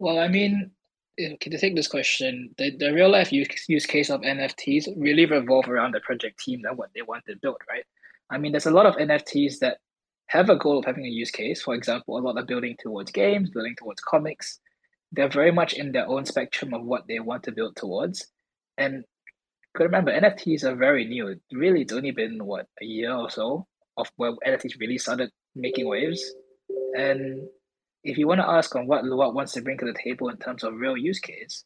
[0.03, 0.69] Well, I mean,
[1.17, 5.25] eh, to take this question, the, the real life use, use case of NFTs really
[5.25, 7.85] revolve around the project team and what they want to build, right?
[8.29, 9.77] I mean, there's a lot of NFTs that
[10.27, 11.61] have a goal of having a use case.
[11.61, 14.59] For example, a lot of building towards games, building towards comics.
[15.13, 18.27] They're very much in their own spectrum of what they want to build towards.
[18.77, 19.05] And
[19.79, 21.33] remember, NFTs are very new.
[21.53, 25.87] Really, it's only been what a year or so of where NFTs really started making
[25.87, 26.21] waves.
[26.97, 27.47] And
[28.03, 30.37] if you want to ask on what Luart wants to bring to the table in
[30.37, 31.63] terms of real use case,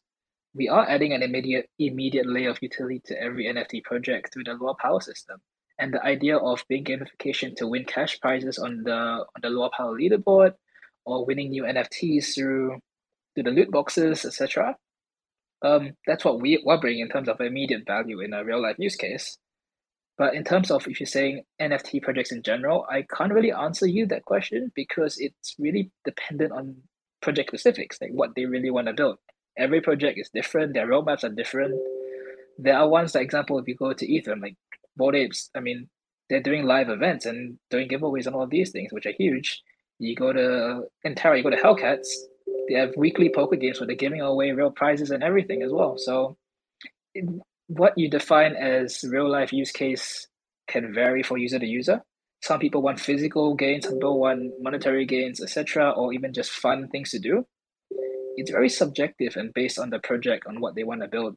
[0.54, 4.52] we are adding an immediate immediate layer of utility to every NFT project through the
[4.52, 5.40] Luart Power system.
[5.78, 9.72] And the idea of big gamification to win cash prizes on the on the Luart
[9.72, 10.52] Power leaderboard,
[11.04, 12.78] or winning new NFTs through
[13.34, 14.76] through the loot boxes, etc.
[15.62, 18.76] Um, that's what we we're bringing in terms of immediate value in a real life
[18.78, 19.38] use case.
[20.18, 23.86] But in terms of if you're saying NFT projects in general, I can't really answer
[23.86, 26.76] you that question because it's really dependent on
[27.22, 29.18] project specifics, like what they really want to build.
[29.56, 31.80] Every project is different, their roadmaps are different.
[32.58, 34.56] There are ones, for example, if you go to Ether, like
[34.96, 35.88] Bored Apes, I mean,
[36.28, 39.62] they're doing live events and doing giveaways and all these things, which are huge.
[40.00, 42.08] You go to in Terra, you go to Hellcats,
[42.68, 45.96] they have weekly poker games where they're giving away real prizes and everything as well.
[45.96, 46.36] So
[47.68, 50.26] what you define as real life use case
[50.68, 52.02] can vary for user to user.
[52.42, 56.88] Some people want physical gains, some people want monetary gains, etc., or even just fun
[56.88, 57.46] things to do.
[58.36, 61.36] It's very subjective and based on the project on what they want to build.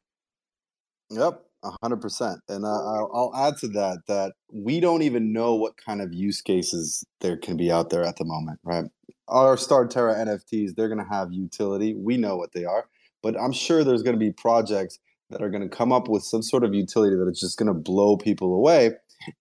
[1.10, 1.42] Yep,
[1.82, 2.40] hundred percent.
[2.48, 6.14] And uh, I'll, I'll add to that that we don't even know what kind of
[6.14, 8.86] use cases there can be out there at the moment, right?
[9.28, 11.96] Our Star Terra NFTs, they're going to have utility.
[11.96, 12.86] We know what they are,
[13.24, 15.00] but I'm sure there's going to be projects
[15.32, 17.68] that are going to come up with some sort of utility that is just going
[17.68, 18.92] to blow people away.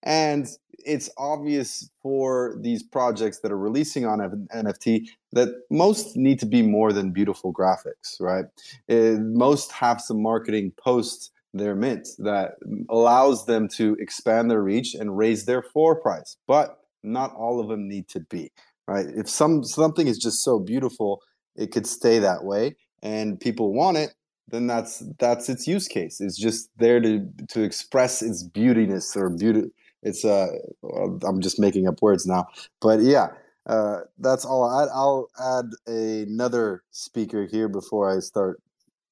[0.02, 0.46] And
[0.84, 6.62] it's obvious for these projects that are releasing on NFT that most need to be
[6.62, 8.46] more than beautiful graphics, right?
[8.88, 12.52] It, eh, most have some marketing post their mint that
[12.88, 16.36] allows them to expand their reach and raise their floor price.
[16.46, 18.52] But not all of them need to be,
[18.86, 19.06] right?
[19.06, 21.20] If some something is just so beautiful,
[21.56, 24.14] it could stay that way and people want it,
[24.50, 26.20] then that's that's its use case.
[26.20, 29.70] It's just there to to express its beautiness or beauty.
[30.02, 30.48] It's uh,
[31.26, 32.46] I'm just making up words now,
[32.80, 33.28] but yeah.
[33.66, 34.64] Uh, that's all.
[34.64, 38.60] I, I'll add another speaker here before I start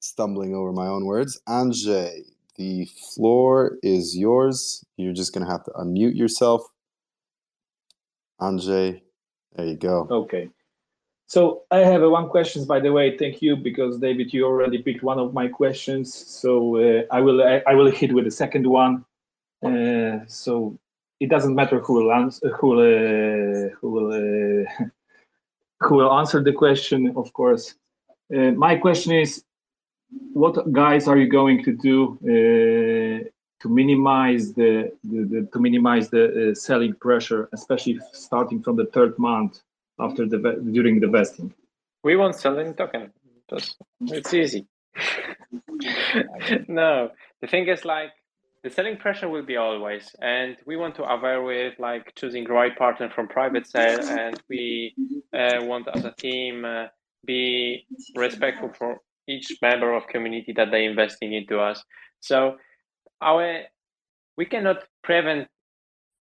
[0.01, 1.41] stumbling over my own words.
[1.49, 2.23] Anjay,
[2.57, 4.85] the floor is yours.
[4.97, 6.63] You're just to have to unmute yourself.
[8.41, 9.03] Anjay,
[9.55, 10.09] there you go.
[10.11, 10.49] Okay.
[11.29, 13.17] So I have uh, one question, by the way.
[13.19, 16.13] Thank you, because David, you already picked one of my questions.
[16.15, 19.05] So uh, I will I, I, will hit with the second one.
[19.63, 20.79] Uh, so
[21.21, 24.85] it doesn't matter who will answer who will uh, who will uh,
[25.81, 27.75] who will answer the question, of course.
[28.35, 29.45] Uh, my question is,
[30.33, 32.19] what guys are you going to do
[33.61, 39.19] to minimize the, the, the, to minimize the selling pressure, especially starting from the third
[39.19, 39.61] month?
[40.01, 40.39] After the
[40.73, 41.53] during the vesting?
[42.05, 43.13] We won't sell any token.
[43.51, 44.67] Just, it's easy.
[46.69, 48.11] no, the thing is like
[48.63, 52.77] the selling pressure will be always, and we want to avoid with like choosing right
[52.77, 54.95] partner from private sale, and we
[55.33, 56.87] uh, want as a team uh,
[57.25, 61.83] be respectful for each member of community that they investing into us.
[62.21, 62.57] So
[63.21, 63.63] our
[64.37, 65.49] we cannot prevent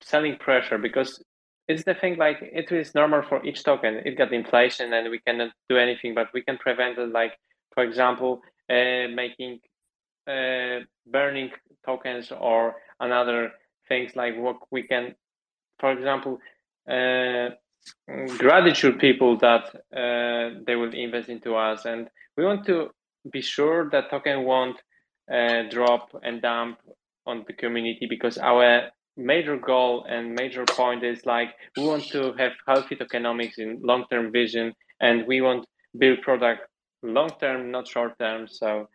[0.03, 1.23] selling pressure because
[1.69, 4.03] it's the thing like it is normal for each token.
[4.05, 7.33] It got inflation and we cannot do anything but we can prevent it like
[7.75, 8.41] for example
[8.71, 9.61] uh, making
[10.29, 11.51] uh, burning
[11.85, 13.53] tokens or another
[13.89, 15.15] things like what we can
[15.79, 16.39] for example
[16.91, 17.51] uh,
[18.39, 19.65] gratitude people that
[19.95, 21.85] uh, they will invest into us.
[21.85, 22.91] And we want to
[23.31, 24.77] be sure that token won't
[25.33, 26.79] uh, drop and dump
[27.27, 32.33] on the community because our major goal and major point is like we want to
[32.39, 35.67] have healthy tokenomics in long-term vision and we want
[35.99, 36.63] build product
[37.03, 38.49] long-term not short-term.
[38.49, 38.89] So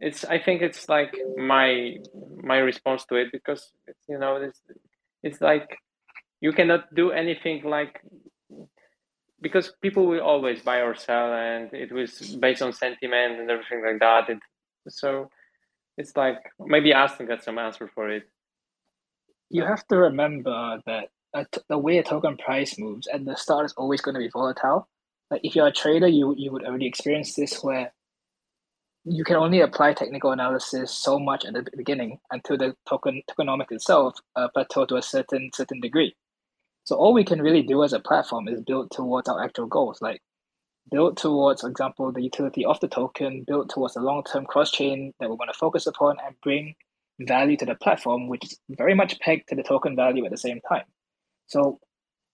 [0.00, 1.94] it's i think it's like my
[2.42, 3.70] my response to it because
[4.08, 4.60] you know it's
[5.22, 5.76] it's like
[6.40, 8.00] you cannot do anything like
[9.42, 13.82] because people will always buy or sell and it was based on sentiment and everything
[13.82, 14.28] like that.
[14.28, 14.38] It,
[14.88, 15.30] so
[15.96, 18.24] it's like maybe Aston got some answer for it
[19.50, 21.08] you have to remember that
[21.68, 24.88] the way a token price moves at the start is always going to be volatile.
[25.30, 27.92] Like if you're a trader, you you would already experience this where
[29.04, 33.72] you can only apply technical analysis so much at the beginning until the token tokenomics
[33.72, 36.14] itself uh, plateau to a certain certain degree.
[36.84, 40.00] So all we can really do as a platform is build towards our actual goals,
[40.00, 40.20] like
[40.90, 45.30] build towards, for example, the utility of the token, build towards the long-term cross-chain that
[45.30, 46.74] we want to focus upon, and bring
[47.20, 50.36] value to the platform, which is very much pegged to the token value at the
[50.36, 50.84] same time.
[51.46, 51.78] So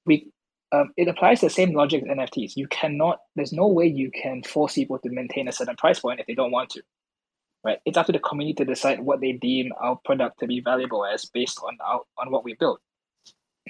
[0.05, 0.31] we
[0.73, 2.57] um, it applies the same logic as NFTs.
[2.57, 6.21] You cannot, there's no way you can force people to maintain a certain price point
[6.21, 6.83] if they don't want to.
[7.65, 7.79] Right?
[7.85, 11.05] It's up to the community to decide what they deem our product to be valuable
[11.05, 12.81] as based on our, on what we built.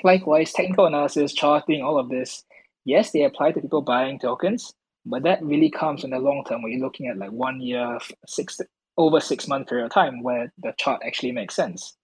[0.05, 2.45] Likewise, technical analysis, charting, all of this,
[2.85, 4.75] yes, they apply to people buying tokens,
[5.07, 7.99] but that really comes in the long term when you're looking at like one year,
[8.27, 8.61] six
[8.97, 11.97] over six month period of time where the chart actually makes sense.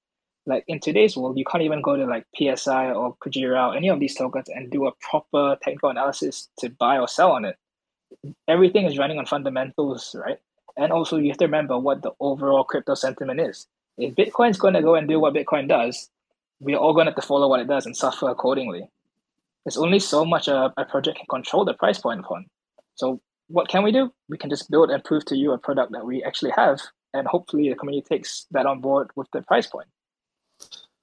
[0.47, 3.89] Like in today's world, you can't even go to like PSI or Kujira or any
[3.89, 7.57] of these tokens and do a proper technical analysis to buy or sell on it.
[8.49, 10.39] Everything is running on fundamentals, right?
[10.77, 13.67] And also you have to remember what the overall crypto sentiment is.
[13.99, 16.09] If Bitcoin's going to go and do what Bitcoin does,
[16.61, 18.89] we're all going to have to follow what it does and suffer accordingly.
[19.65, 22.47] There's only so much a, a project can control the price point upon.
[22.95, 23.21] So
[23.53, 24.13] what can we do?
[24.29, 26.81] We can just build and prove to you a product that we actually have,
[27.13, 29.89] and hopefully the community takes that on board with the price point.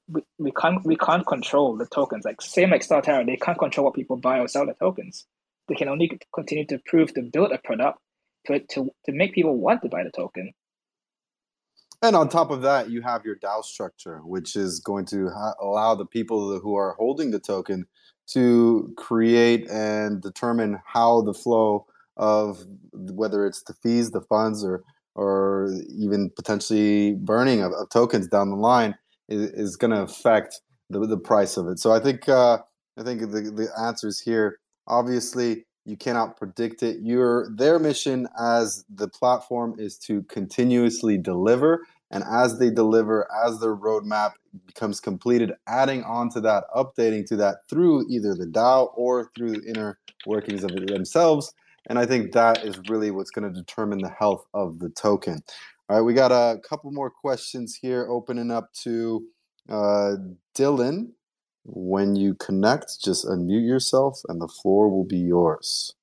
[0.07, 3.85] We, we can't we can't control the tokens like same like StarTerra, they can't control
[3.85, 5.25] what people buy or sell the tokens.
[5.67, 7.99] They can only continue to prove to build a product
[8.47, 10.51] to to to make people want to buy the token.
[12.01, 15.55] And on top of that, you have your DAO structure, which is going to ha-
[15.61, 17.85] allow the people who are holding the token
[18.27, 21.85] to create and determine how the flow
[22.19, 24.83] of whether it's the fees, the funds, or
[25.15, 28.95] or even potentially burning of, of tokens down the line
[29.27, 31.79] is, is going to affect the, the price of it.
[31.79, 32.59] So I think uh,
[32.97, 34.59] I think the the answers here.
[34.87, 36.97] Obviously, you cannot predict it.
[37.01, 43.59] Your their mission as the platform is to continuously deliver, and as they deliver, as
[43.59, 44.33] their roadmap
[44.65, 49.51] becomes completed, adding on to that, updating to that through either the DAO or through
[49.51, 51.53] the inner workings of it themselves
[51.89, 55.43] and I think that is really what's going to determine the health of the token.
[55.89, 59.25] All right, we got a couple more questions here opening up to
[59.67, 60.15] uh,
[60.55, 61.09] Dylan.
[61.65, 65.95] When you connect, just unmute yourself and the floor will be yours.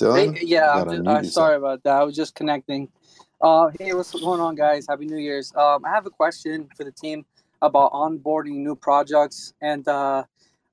[0.00, 0.38] Dylan?
[0.38, 1.96] Hey, yeah, just, uh, sorry about that.
[1.96, 2.88] I was just connecting.
[3.40, 4.86] Uh, hey, what's going on, guys?
[4.88, 5.52] Happy New Year's.
[5.54, 7.26] Um, I have a question for the team
[7.60, 10.24] about onboarding new projects and uh,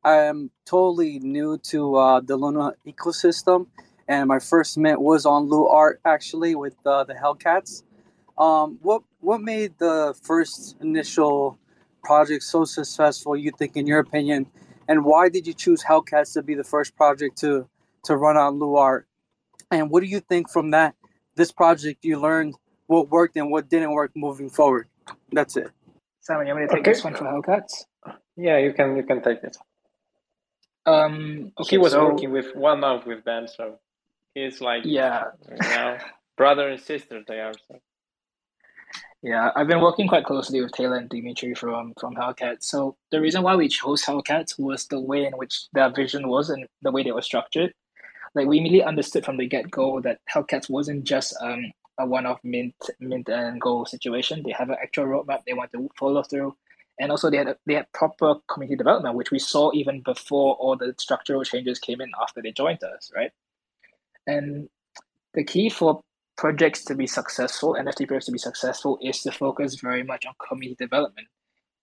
[0.03, 3.67] I am totally new to uh, the Luna ecosystem,
[4.08, 7.84] and my first mint was on Luart actually with uh, the Hellcats.
[8.38, 11.60] Um, what what made the first initial
[12.04, 13.36] project so successful?
[13.36, 14.47] You think, in your opinion,
[14.88, 17.68] and why did you choose Hellcats to be the first project to
[18.06, 19.04] to run on Luart?
[19.70, 20.95] And what do you think from that
[21.36, 22.56] this project you learned
[22.88, 24.88] what worked and what didn't work moving forward?
[25.32, 25.70] That's it.
[26.20, 26.91] Simon, you want me to take okay.
[26.91, 27.86] this one for Hellcats?
[28.36, 28.95] Yeah, you can.
[28.95, 29.58] You can take it.
[30.86, 33.80] Um, okay, he was so, working with one month with them, so
[34.34, 35.98] he's like yeah, you know,
[36.38, 37.54] brother and sister they are.
[37.68, 37.80] So.
[39.24, 42.58] Yeah, I've been working quite closely with Taylor and Dimitri from from Hellcat.
[42.62, 46.50] So the reason why we chose Hellcat was the way in which their vision was
[46.50, 47.74] and the way they were structured.
[48.34, 52.26] Like we immediately understood from the get go that Hellcat wasn't just um a one
[52.26, 54.42] off mint mint and go situation.
[54.44, 56.56] They have an actual roadmap they want to follow through
[57.00, 60.76] and also they had they had proper community development, which we saw even before all
[60.76, 63.32] the structural changes came in after they joined us, right?
[64.28, 64.69] And
[65.34, 66.01] the key for
[66.38, 70.34] projects to be successful, NFT projects to be successful, is to focus very much on
[70.47, 71.28] community development,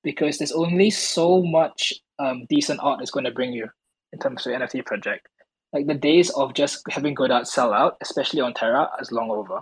[0.03, 3.69] because there's only so much um, decent art is going to bring you
[4.13, 5.29] in terms of NFT project.
[5.73, 9.31] Like the days of just having good art sell out, especially on Terra, is long
[9.31, 9.61] over.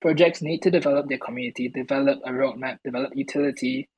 [0.00, 3.88] Projects need to develop their community, develop a roadmap, develop utility,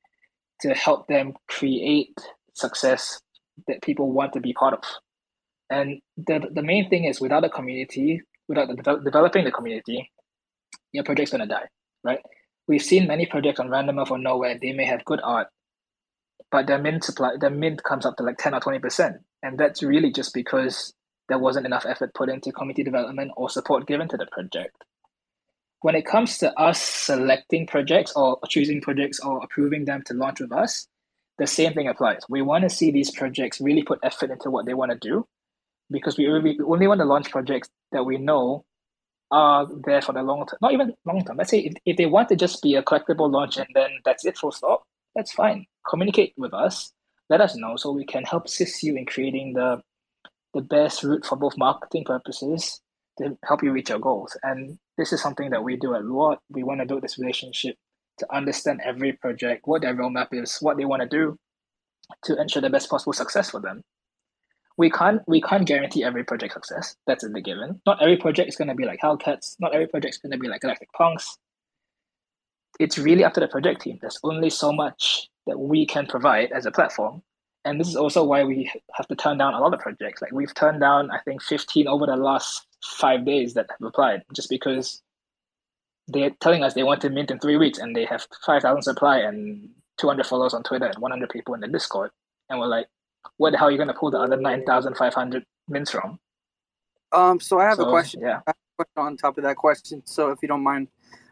[0.60, 2.14] to help them create
[2.54, 3.20] success
[3.66, 4.80] that people want to be part of.
[5.70, 10.10] And the, the main thing is without a community, without the de- developing the community,
[10.92, 11.68] your project's gonna die,
[12.02, 12.20] right?
[12.66, 15.48] We've seen many projects on random or Knowhere, they may have good art,
[16.50, 19.18] but their mint supply their mint comes up to like 10 or 20%.
[19.42, 20.92] And that's really just because
[21.28, 24.84] there wasn't enough effort put into community development or support given to the project
[25.80, 30.40] when it comes to us selecting projects or choosing projects or approving them to launch
[30.40, 30.88] with us,
[31.38, 32.22] the same thing applies.
[32.28, 35.26] We want to see these projects really put effort into what they want to do
[35.90, 38.64] because we only, want to launch projects that we know
[39.30, 40.58] are there for the long term.
[40.60, 41.36] Not even long term.
[41.36, 44.24] Let's say if, if they want to just be a collectible launch and then that's
[44.24, 44.84] it full stop,
[45.14, 45.66] that's fine.
[45.88, 46.92] Communicate with us.
[47.28, 49.82] Let us know so we can help assist you in creating the
[50.54, 52.80] the best route for both marketing purposes
[53.18, 54.36] to help you reach your goals.
[54.42, 56.38] And this is something that we do at Luart.
[56.48, 57.76] We want to build this relationship
[58.18, 61.36] to understand every project, what their roadmap is, what they want to do
[62.24, 63.82] to ensure the best possible success for them.
[64.78, 66.96] We can't we can't guarantee every project success.
[67.06, 67.82] That's a given.
[67.84, 69.56] Not every project is going to be like Hellcats.
[69.60, 71.36] Not every project is going to be like Galactic Punks.
[72.80, 73.98] It's really up to the project team.
[74.00, 77.22] There's only so much that we can provide as a platform
[77.68, 80.22] and this is also why we have to turn down a lot of projects.
[80.22, 84.22] Like we've turned down, I think, 15 over the last five days that have applied,
[84.32, 85.02] just because
[86.06, 89.18] they're telling us they want to mint in three weeks and they have 5,000 supply
[89.18, 89.68] and
[89.98, 92.10] 200 followers on Twitter and 100 people in the Discord.
[92.48, 92.86] And we're like,
[93.36, 96.18] what the hell are you going to pull the other 9,500 mints from?
[97.12, 98.20] Um, so I have so, a question.
[98.20, 98.40] Yeah.
[98.46, 100.02] A question on top of that question.
[100.04, 100.88] So if you don't mind,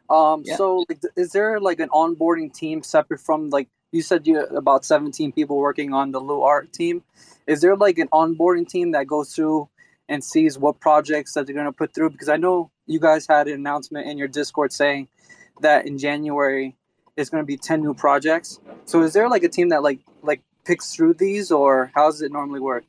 [0.09, 0.57] um, yeah.
[0.57, 4.85] so like, is there like an onboarding team separate from like you said you about
[4.85, 7.03] 17 people working on the Luart team.
[7.47, 9.69] Is there like an onboarding team that goes through
[10.09, 12.11] and sees what projects that they're going to put through?
[12.11, 15.09] Because I know you guys had an announcement in your Discord saying
[15.61, 16.77] that in January
[17.17, 18.61] it's going to be 10 new projects.
[18.85, 22.23] So is there like a team that like like picks through these or how does
[22.23, 22.85] it normally work?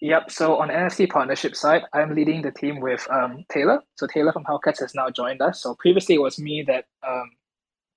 [0.00, 0.30] Yep.
[0.30, 3.80] So on NFT partnership side, I'm leading the team with um, Taylor.
[3.96, 5.62] So Taylor from Hellcats has now joined us.
[5.62, 7.30] So previously it was me that um,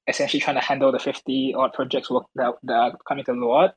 [0.08, 3.74] essentially trying to handle the 50 odd projects work that, that are coming to Luart.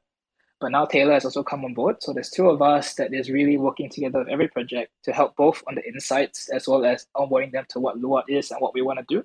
[0.60, 1.96] But now Taylor has also come on board.
[2.00, 5.34] So there's two of us that is really working together with every project to help
[5.34, 8.72] both on the insights as well as onboarding them to what Luart is and what
[8.72, 9.24] we want to do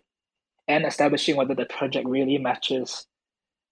[0.67, 3.05] and establishing whether the project really matches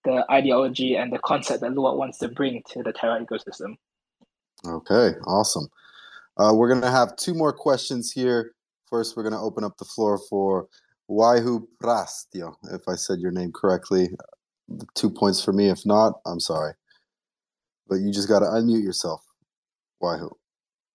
[0.06, 3.76] the ideology and the concept that Luart wants to bring to the Terra ecosystem.
[4.66, 5.68] Okay, awesome.
[6.38, 8.54] Uh, we're going to have two more questions here.
[8.90, 10.68] First, we're going to open up the floor for
[11.10, 14.10] Waihu Prastio, if I said your name correctly.
[14.96, 15.70] Two points for me.
[15.70, 16.74] If not, I'm sorry.
[17.88, 19.22] But you just got to unmute yourself.
[20.02, 20.32] Waihu.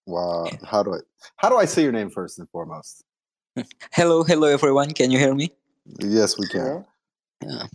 [0.06, 0.48] Wow.
[0.64, 0.98] How do I
[1.36, 3.04] how do I say your name first and foremost?
[3.92, 4.90] Hello, hello everyone.
[4.92, 5.52] Can you hear me?
[6.00, 6.84] Yes, we can.
[7.42, 7.66] Yeah.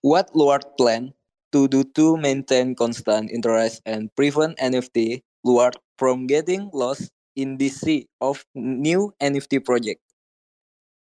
[0.00, 1.12] What Luart plan
[1.52, 7.68] to do to maintain constant interest and prevent NFT Luart from getting lost in the
[7.68, 10.00] sea of new NFT project?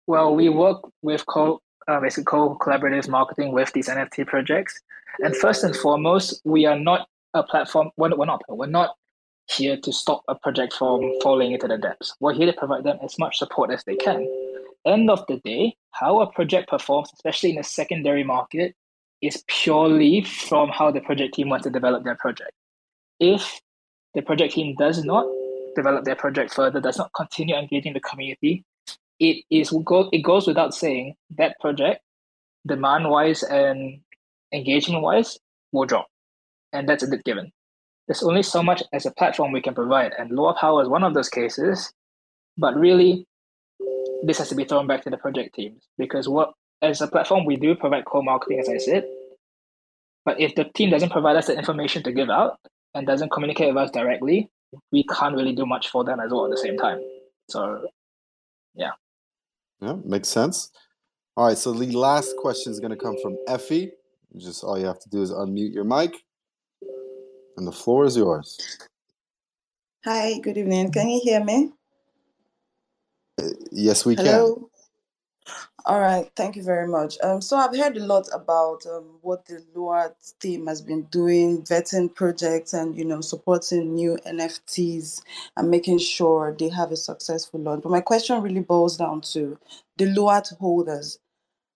[0.07, 4.79] Well, we work with co uh, basically co collaborative marketing with these NFT projects,
[5.19, 7.89] and first and foremost, we are not a platform.
[7.97, 8.41] We're not.
[8.49, 8.95] We're not
[9.49, 12.15] here to stop a project from falling into the depths.
[12.19, 14.27] We're here to provide them as much support as they can.
[14.85, 18.75] End of the day, how a project performs, especially in the secondary market,
[19.21, 22.51] is purely from how the project team wants to develop their project.
[23.19, 23.61] if
[24.13, 25.25] the project team does not
[25.75, 28.63] develop their project further, does not continue engaging the community,
[29.19, 29.73] it is
[30.11, 32.01] it goes without saying that project,
[32.65, 33.99] demand wise and
[34.53, 35.37] engagement wise,
[35.71, 36.07] will drop.
[36.73, 37.51] And that's a bit given.
[38.07, 41.03] There's only so much as a platform we can provide, and Luart Power is one
[41.03, 41.91] of those cases.
[42.57, 43.25] But really,
[44.23, 47.45] this has to be thrown back to the project teams because what as a platform
[47.45, 49.05] we do provide co-marketing, as I said.
[50.23, 52.57] But if the team doesn't provide us the information to give out
[52.93, 54.49] and doesn't communicate with us directly,
[54.91, 56.99] we can't really do much for them as well at the same time.
[57.49, 57.87] So,
[58.73, 58.91] yeah.
[59.81, 60.71] Yeah, makes sense.
[61.37, 63.91] All right, so the last question is going to come from Effie.
[64.37, 66.13] Just all you have to do is unmute your mic,
[67.57, 68.57] and the floor is yours.
[70.03, 70.91] Hi, good evening.
[70.91, 71.71] Can you hear me?
[73.71, 74.55] Yes, we Hello?
[74.55, 74.65] can.
[75.87, 77.17] All right, thank you very much.
[77.21, 81.61] Um, so I've heard a lot about um, what the Luart team has been doing,
[81.61, 85.21] vetting projects, and you know supporting new NFTs
[85.55, 87.83] and making sure they have a successful launch.
[87.83, 89.59] But my question really boils down to
[89.97, 91.19] the LUART holders.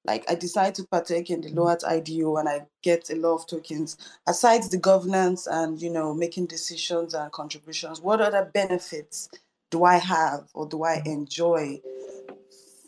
[0.06, 3.48] Like I decide to partake in the LUART IDO and I get a lot of
[3.48, 3.96] tokens.
[4.26, 9.30] Aside the governance and you know making decisions and contributions, what other benefits
[9.70, 11.82] do I have or do I enjoy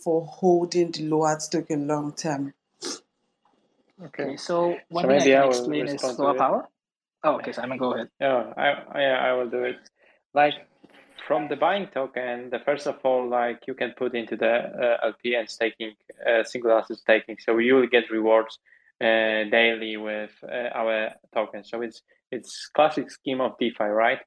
[0.03, 2.53] for holding the LUART token long term.
[4.05, 6.67] Okay, so one so thing I can explain is Luart Power.
[7.23, 8.09] Oh, okay, Simon, go ahead.
[8.19, 9.77] Yeah, I, yeah, I will do it.
[10.33, 10.55] Like
[11.27, 15.05] from the buying token, the first of all, like you can put into the uh,
[15.05, 15.93] LP and staking,
[16.27, 17.37] uh, single asset staking.
[17.39, 18.57] So you will get rewards
[18.99, 21.63] uh, daily with uh, our token.
[21.63, 22.01] So it's
[22.31, 24.19] it's classic scheme of DeFi, right?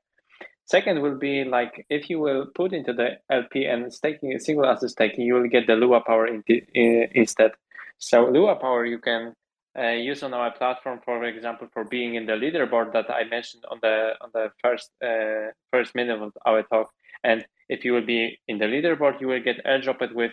[0.66, 4.66] Second will be like if you will put into the LP and staking a single
[4.66, 7.52] asset staking, you will get the Luart power in, in, instead.
[7.98, 9.34] So Luart power you can
[9.78, 13.64] uh, use on our platform, for example, for being in the leaderboard that I mentioned
[13.70, 16.90] on the on the first uh, first minute of our talk.
[17.22, 20.32] And if you will be in the leaderboard, you will get airdropped with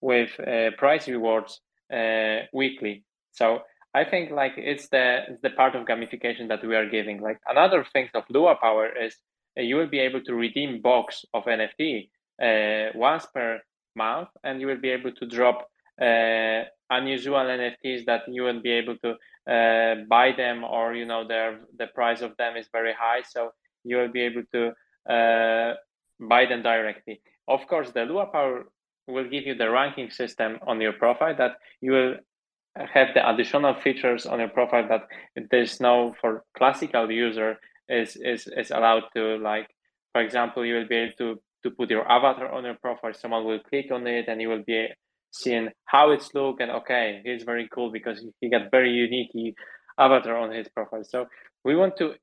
[0.00, 1.60] with uh, prize rewards
[1.92, 3.04] uh, weekly.
[3.32, 3.62] So
[3.94, 7.20] I think like it's the it's the part of gamification that we are giving.
[7.20, 9.16] Like another thing of Luart power is
[9.56, 12.08] you will be able to redeem box of NFT
[12.42, 13.60] uh, once per
[13.94, 15.68] month, and you will be able to drop
[16.00, 19.10] uh, unusual NFTs that you won't be able to
[19.52, 23.52] uh, buy them, or you know, their the price of them is very high, so
[23.84, 24.72] you will be able to
[26.28, 27.20] buy them directly.
[27.48, 28.66] Of course, the Luart Power
[29.08, 32.14] will give you the ranking system on your profile that you will
[32.76, 35.06] have the additional features on your profile that
[35.50, 39.68] there's no for classical user is is is allowed to like
[40.12, 43.44] for example you will be able to to put your avatar on your profile someone
[43.44, 44.88] will click on it and you will be
[45.32, 49.54] seeing how it's look and okay he's very cool because he got very unique
[49.98, 51.04] avatar on his profile.
[51.04, 51.26] So
[51.64, 52.14] we want to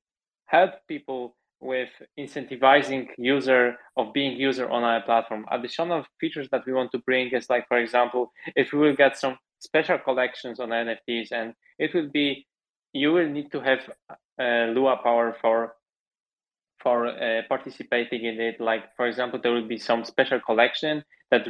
[0.46, 5.46] help people with incentivizing user of being user on our platform.
[5.52, 9.18] Additional features that we want to bring is like for example if we will get
[9.18, 12.48] some special collections on nfts and it will be
[12.94, 13.82] you will need to have
[14.44, 15.76] Luart Power for
[16.82, 18.60] for uh, participating in it.
[18.60, 21.48] Like for example, there will be some special collection that,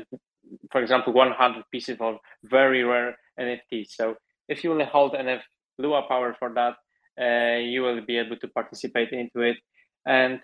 [0.72, 3.90] for example, 100 pieces of very rare NFTs.
[3.90, 4.16] So
[4.48, 5.42] if you will hold NF
[5.80, 6.76] Luart Power for that,
[7.22, 9.58] uh, you will be able to participate into it.
[10.06, 10.40] And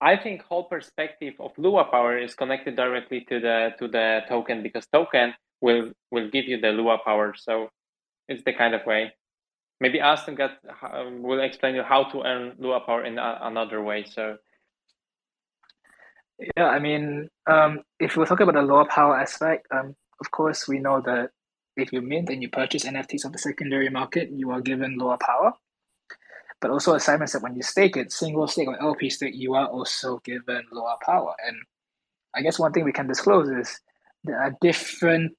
[0.00, 4.62] I think whole perspective of Luart Power is connected directly to the to the token
[4.62, 7.34] because token will will give you the Luart Power.
[7.36, 7.68] So
[8.28, 9.12] it's the kind of way
[9.80, 10.52] maybe Aston got,
[11.20, 14.04] will explain you how to earn Luart power in a, another way.
[14.04, 14.36] So
[16.56, 20.68] yeah, I mean, um, if we're talking about the Luart power aspect, um, of course
[20.68, 21.30] we know that
[21.76, 25.20] if you mint and you purchase NFTs on the secondary market, you are given Luart
[25.20, 25.52] power.
[26.60, 29.54] But also, as Simon said, when you stake it, single stake or LP stake, you
[29.54, 31.34] are also given Luart power.
[31.46, 31.56] And
[32.34, 33.80] I guess one thing we can disclose is
[34.24, 35.36] there are different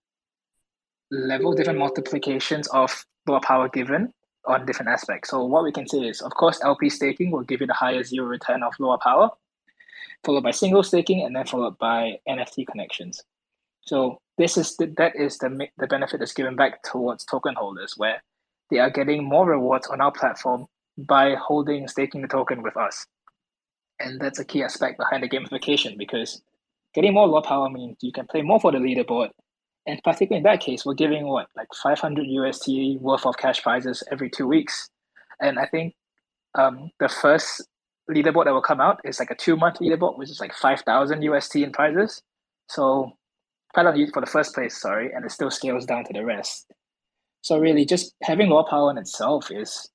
[1.12, 4.14] level, different multiplications of Luart power given
[4.50, 5.30] on different aspects.
[5.30, 8.10] So what we can say is, of course, LP staking will give you the highest
[8.10, 9.30] zero return of Luart power,
[10.26, 13.24] followed by single staking, and then followed by NFT connections.
[13.82, 17.94] So this is the, that is the the benefit that's given back towards token holders,
[17.98, 18.22] where
[18.70, 20.66] they are getting more rewards on our platform
[20.98, 23.06] by holding staking the token with us.
[24.00, 26.42] And that's a key aspect behind the gamification because
[26.94, 29.30] getting more Luart power means you can play more for the leaderboard
[29.86, 34.04] and particularly in that case, we're giving what like 500 UST worth of cash prizes
[34.12, 34.90] every two weeks,
[35.42, 35.96] and I think
[36.56, 37.68] um, the first
[38.10, 41.22] leaderboard that will come out is like a two month leaderboard, which is like 5,000
[41.22, 42.22] UST in prizes.
[42.68, 43.14] So
[43.74, 46.26] quite a lot for the first place, sorry, and it still scales down to the
[46.26, 46.72] rest.
[47.42, 49.90] So really, just having Luart power in itself is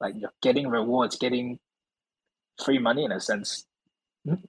[0.00, 1.58] like you're getting rewards, getting
[2.64, 3.66] free money in a sense,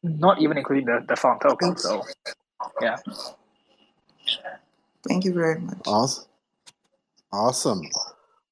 [0.03, 1.77] not even including the, the farm token.
[1.77, 2.03] So,
[2.81, 2.97] yeah.
[5.07, 5.79] Thank you very much.
[5.85, 6.25] Awesome.
[7.31, 7.81] Awesome.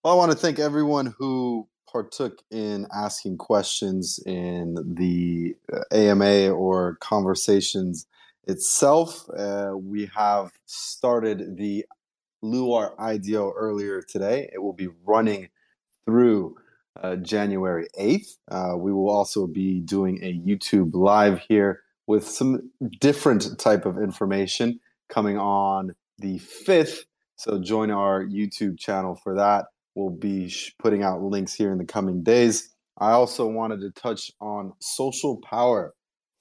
[0.03, 5.56] Well, I want to thank everyone who partook in asking questions in the
[5.91, 8.07] AMA or conversations
[8.47, 9.30] itself.
[9.38, 11.85] Uh, we have started the
[12.43, 14.49] Luart IDO earlier today.
[14.53, 15.49] It will be running
[16.06, 16.56] through
[17.01, 18.38] uh, January 8th.
[18.49, 23.97] Uh, we will also be doing a YouTube live here with some different type of
[23.97, 24.80] information
[25.10, 26.99] coming on the 5th.
[27.36, 29.65] So join our YouTube channel for that.
[29.95, 32.69] We'll be putting out links here in the coming days.
[32.98, 35.94] I also wanted to touch on social power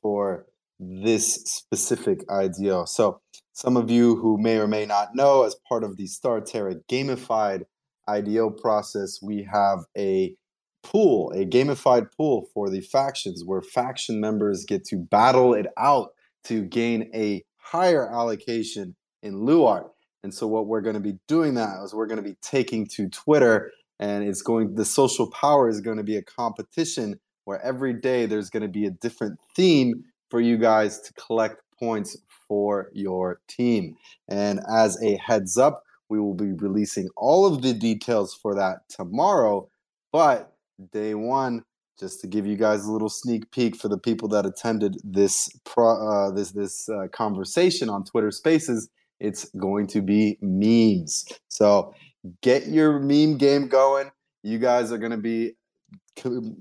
[0.02, 0.46] for
[0.80, 2.84] this specific IDO.
[2.84, 3.20] So,
[3.52, 6.80] some of you who may or may not know, as part of the Star StarTerra
[6.88, 7.62] gamified
[8.06, 10.36] IDO process, we have a
[10.84, 16.10] pool, a gamified pool for the factions where faction members get to battle it out
[16.44, 19.88] to gain a higher allocation in Luart.
[20.22, 22.86] And so what we're going to be doing that is we're going to be taking
[22.94, 23.70] to Twitter
[24.00, 28.26] and it's going the social power is going to be a competition where every day
[28.26, 32.16] there's going to be a different theme for you guys to collect points
[32.46, 33.96] for your team.
[34.28, 38.88] And as a heads up, we will be releasing all of the details for that
[38.88, 39.68] tomorrow.
[40.12, 40.52] But
[40.92, 41.64] day one,
[41.98, 45.48] just to give you guys a little sneak peek for the people that attended this
[45.64, 48.88] pro, uh, this this uh, conversation on Twitter Spaces,
[49.20, 51.24] it's going to be memes.
[51.48, 51.94] So
[52.42, 54.10] get your meme game going.
[54.42, 55.52] You guys are going to be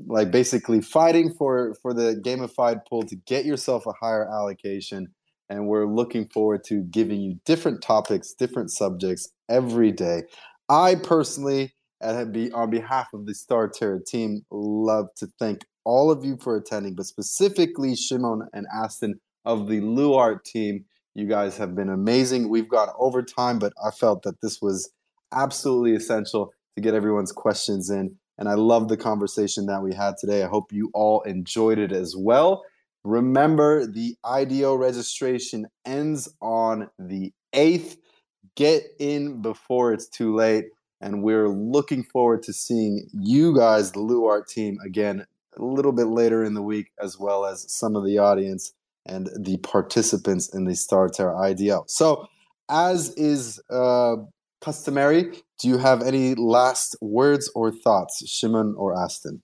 [0.08, 5.08] like basically fighting for for the gamified pool to get yourself a higher allocation
[5.50, 10.22] and we're looking forward to giving you different topics different subjects every day
[10.70, 11.74] i personally
[12.32, 16.96] be on behalf of the StarTerra team love to thank all of you for attending
[16.96, 22.70] but specifically shimon and aston of the luart team you guys have been amazing we've
[22.70, 24.92] gone over time but i felt that this was
[25.34, 30.16] absolutely essential to get everyone's questions in and I love the conversation that we had
[30.18, 30.44] today.
[30.44, 32.64] I hope you all enjoyed it as well.
[33.04, 37.98] Remember, the IDO registration ends on the 8th.
[38.56, 40.66] Get in before it's too late.
[41.00, 45.26] And we're looking forward to seeing you guys, the Luart team, again
[45.60, 48.74] a little bit later in the week, as well as some of the audience
[49.06, 51.86] and the participants in the StarTerra IDO.
[51.88, 52.28] So,
[52.70, 54.18] as is uh,
[54.62, 59.42] customary, do you have any last words or thoughts, Shimon or Aston?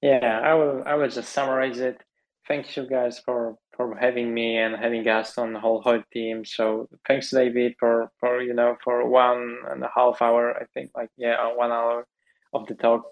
[0.00, 0.82] Yeah, I will.
[0.86, 2.00] I will just summarize it.
[2.46, 6.44] Thank you guys for for having me and having us on the whole whole team.
[6.44, 10.56] So thanks, David, for for you know for one and a half hour.
[10.56, 12.06] I think like yeah, one hour
[12.52, 13.02] of the talk.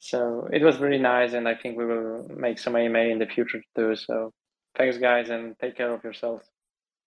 [0.00, 3.26] So it was really nice, and I think we will make some AMA in the
[3.26, 3.96] future too.
[3.96, 4.32] So
[4.76, 6.44] thanks, guys, and take care of yourselves.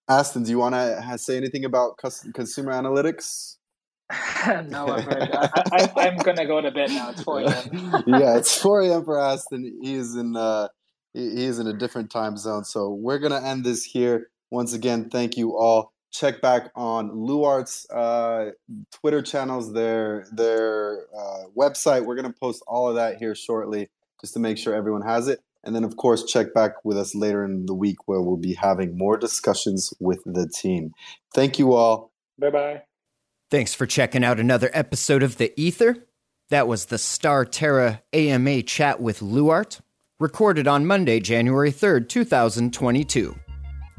[0.09, 3.57] Aston, do you want to say anything about consumer analytics?
[4.67, 5.07] no, I'm,
[5.95, 7.11] I, am gonna go to bed now.
[7.11, 8.03] It's 4 a.m.
[8.07, 9.05] yeah, it's 4 a.m.
[9.05, 9.79] for Aston.
[9.81, 10.67] He's in uh,
[11.13, 12.63] he is in a different time zone.
[12.63, 14.29] So we're gonna end this here.
[14.49, 15.93] Once again, thank you all.
[16.11, 18.51] Check back on Luart's uh,
[18.91, 22.05] Twitter channels, their their uh, website.
[22.05, 23.89] We're gonna post all of that here shortly,
[24.19, 25.39] just to make sure everyone has it.
[25.63, 28.55] And then, of course, check back with us later in the week where we'll be
[28.55, 30.91] having more discussions with the team.
[31.35, 32.11] Thank you all.
[32.39, 32.81] Bye bye.
[33.51, 36.07] Thanks for checking out another episode of The Ether.
[36.49, 39.81] That was the Star Terra AMA chat with Luart,
[40.21, 43.35] recorded on Monday, January 3rd, 2022.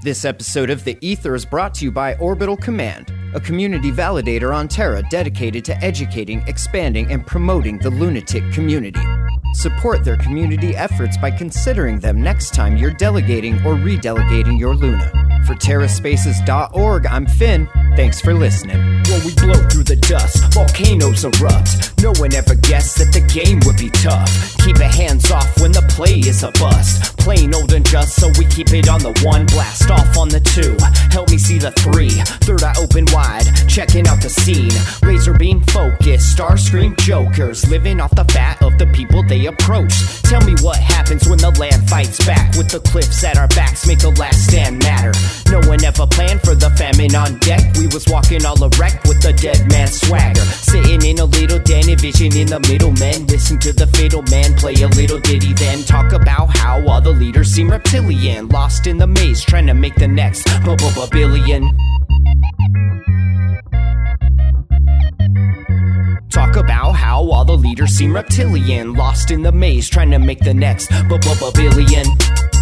[0.04, 4.54] This episode of The Ether is brought to you by Orbital Command, a community validator
[4.54, 9.02] on Terra dedicated to educating, expanding, and promoting the lunatic community.
[9.54, 15.10] Support their community efforts by considering them next time you're delegating or redelegating your Luna.
[15.44, 17.68] For TerraSpaces.org, I'm Finn.
[17.94, 18.78] Thanks for listening.
[18.78, 21.92] When we blow through the dust, volcanoes erupt.
[22.02, 24.56] No one ever guessed that the game would be tough.
[24.64, 27.18] Keep your hands off when the play is a bust.
[27.18, 29.46] Plain old and just, so we keep it on the one.
[29.46, 30.74] Blast off on the two.
[31.12, 32.10] Help me see the three.
[32.42, 34.72] Third eye open wide, checking out the scene.
[35.06, 37.68] Razor beam focus, Starscream jokers.
[37.68, 39.94] Living off the fat of the people they approach.
[40.22, 42.56] Tell me what happens when the land fights back.
[42.56, 45.12] With the cliffs at our backs, make the last stand matter.
[45.50, 47.62] No one ever planned for the famine on deck.
[47.78, 50.40] We was walking all erect with the dead man swagger.
[50.40, 52.92] Sitting in a little den, vision in the middle.
[52.92, 57.00] Men listen to the fatal man play a little ditty, then talk about how all
[57.00, 58.48] the leaders seem reptilian.
[58.48, 60.44] Lost in the maze, trying to make the next
[61.10, 61.76] billion.
[66.30, 70.40] Talk about how all the leaders seem reptilian, lost in the maze, trying to make
[70.40, 72.04] the next b-b-billion.
[72.04, 72.61] Sitting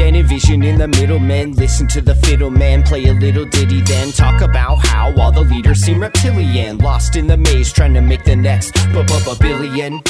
[0.00, 1.52] In a little den, envisioning the middlemen.
[1.52, 5.42] Listen to the fiddle man play a little ditty, then talk about how all the
[5.42, 6.78] leaders seem reptilian.
[6.78, 8.74] Lost in the maze, trying to make the next
[9.40, 10.02] billion.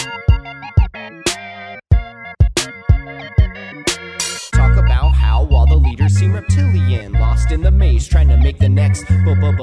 [4.53, 7.13] Talk about how all the leaders seem reptilian.
[7.13, 9.05] Lost in the maze, trying to make the next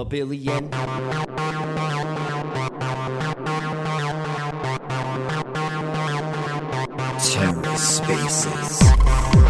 [0.09, 0.69] billion.
[7.17, 9.46] TerraSpaces.